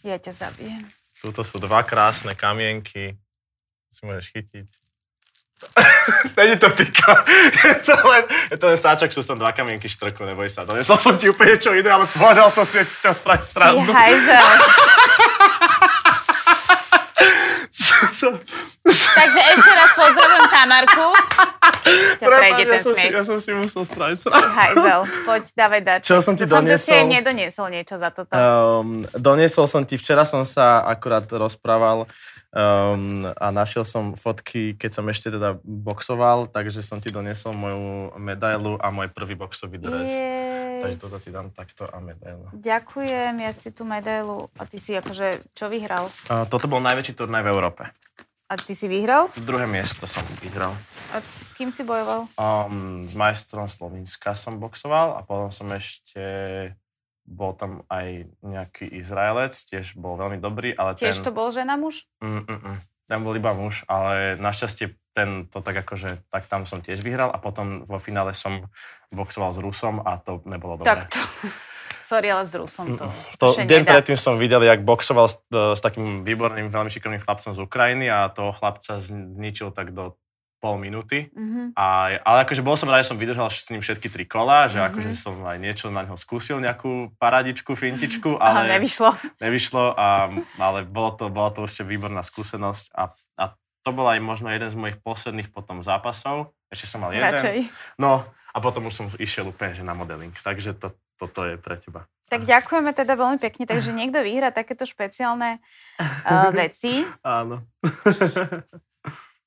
[0.02, 0.82] Ja ťa zabijem.
[1.22, 3.22] Tuto sú dva krásne kamienky.
[3.94, 4.89] Si môžeš chytiť.
[6.38, 7.26] Není to pika.
[7.66, 10.64] Je to len, je to len sáčok, sú tam dva kamienky štrku, neboj sa.
[10.64, 13.92] Donesol som ti úplne niečo iné, ale povedal som si, že si ťa spraviť strandu.
[13.92, 14.48] Ty hajzel.
[19.20, 21.08] Takže ešte raz pozdravujem Tamarku.
[22.20, 24.48] Prepáč, ja, som si, ja som si musel spraviť srandu.
[24.56, 26.08] Hajzel, poď, dávaj dačo.
[26.08, 27.04] Čo som ti Dúfam, doniesol?
[27.04, 28.32] Som nedoniesol niečo za toto.
[28.32, 32.08] Um, doniesol som ti, včera som sa akurát rozprával
[32.50, 38.10] Um, a našiel som fotky, keď som ešte teda boxoval, takže som ti doniesol moju
[38.18, 40.10] medailu a môj prvý boxový dres.
[40.82, 42.50] Takže toto ti dám takto a medailu.
[42.58, 44.50] Ďakujem, ja si tú medailu.
[44.58, 46.10] A ty si akože, čo vyhral?
[46.26, 47.84] Uh, toto bol najväčší turnaj v Európe.
[48.50, 49.30] A ty si vyhral?
[49.38, 50.74] Druhé miesto som vyhral.
[51.14, 52.26] A s kým si bojoval?
[52.34, 56.18] Um, s majstrom Slovenska som boxoval a potom som ešte
[57.30, 61.26] bol tam aj nejaký Izraelec, tiež bol veľmi dobrý, ale tiež ten...
[61.30, 62.10] to bol žena muž?
[62.26, 62.78] Mm, mm, mm.
[63.10, 67.30] Ten bol iba muž, ale našťastie ten to tak akože, tak tam som tiež vyhral
[67.30, 68.66] a potom vo finále som
[69.14, 70.90] boxoval s Rusom a to nebolo dobré.
[70.90, 71.22] Tak to...
[72.10, 73.06] Sorry, ale s Rusom to...
[73.38, 73.94] to deň nedá.
[73.94, 78.34] predtým som videl, jak boxoval s, s takým výborným, veľmi šikovným chlapcom z Ukrajiny a
[78.34, 80.18] toho chlapca zničil tak do
[80.60, 81.32] pol minúty.
[81.32, 81.74] Mm-hmm.
[81.74, 84.78] A, ale akože bol som rád, že som vydržal s ním všetky tri kola, že
[84.78, 84.90] mm-hmm.
[84.92, 88.68] akože som aj niečo na neho skúsil, nejakú paradičku, fintičku, ale...
[88.68, 89.10] Aha, nevyšlo.
[89.40, 90.30] Nevyšlo, a,
[90.60, 93.44] ale bolo to, bola to ešte výborná skúsenosť a, a
[93.84, 96.52] to bol aj možno jeden z mojich posledných potom zápasov.
[96.68, 97.26] Ešte som mal jeden.
[97.26, 97.72] Radšej.
[97.98, 100.36] No a potom už som išiel úplne že na modeling.
[100.36, 102.06] Takže to, toto je pre teba.
[102.30, 103.66] Tak ďakujeme teda veľmi pekne.
[103.66, 105.64] Takže niekto vyhrá takéto špeciálne
[106.00, 107.06] uh, veci.
[107.26, 107.66] Áno.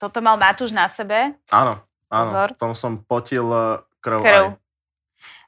[0.02, 1.38] Toto mal Matúš na sebe.
[1.54, 1.78] Áno,
[2.10, 2.30] áno.
[2.34, 2.48] Pozor.
[2.50, 4.18] V tom som potil eh, krv.
[4.18, 4.46] krv.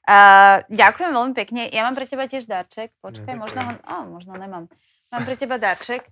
[0.05, 1.67] Uh, ďakujem veľmi pekne.
[1.75, 2.95] Ja mám pre teba tiež darček.
[3.03, 3.73] Počkaj, možno ho...
[3.89, 4.71] Oh, možno nemám.
[5.11, 6.07] Mám pre teba darček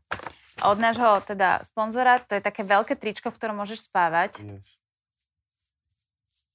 [0.64, 2.18] od nášho teda sponzora.
[2.26, 4.42] To je také veľké tričko, v ktorom môžeš spávať.
[4.42, 4.80] Yes.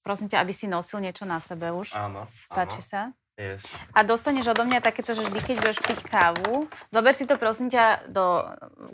[0.03, 1.93] Prosím ťa, aby si nosil niečo na sebe už.
[1.95, 2.27] Áno.
[2.51, 2.89] Páči áno.
[2.89, 3.01] sa?
[3.37, 3.69] Yes.
[3.93, 7.69] A dostaneš odo mňa takéto, že vždy, keď budeš piť kávu, zober si to prosím
[7.69, 8.41] ťa do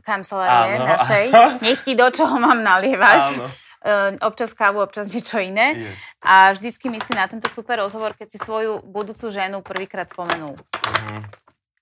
[0.03, 0.83] kancelárie Áno.
[0.83, 1.25] našej,
[1.65, 3.39] nech ti do čoho mám nalievať.
[3.39, 3.47] Áno.
[3.83, 5.87] Uh, občas kávu, občas niečo iné.
[5.87, 6.19] Yes.
[6.19, 10.59] A vždycky myslí na tento super rozhovor, keď si svoju budúcu ženu prvýkrát spomenul.
[10.59, 11.23] Uh-huh.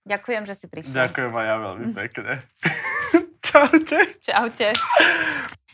[0.05, 1.09] Ďakujem, že si prišla.
[1.09, 2.33] Ďakujem aj ja veľmi pekne.
[3.49, 3.99] Čaute.
[4.21, 4.69] Čaute.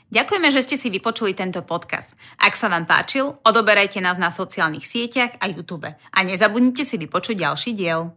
[0.08, 2.16] Ďakujeme, že ste si vypočuli tento podcast.
[2.40, 5.92] Ak sa vám páčil, odoberajte nás na sociálnych sieťach a YouTube.
[5.92, 8.16] A nezabudnite si vypočuť ďalší diel.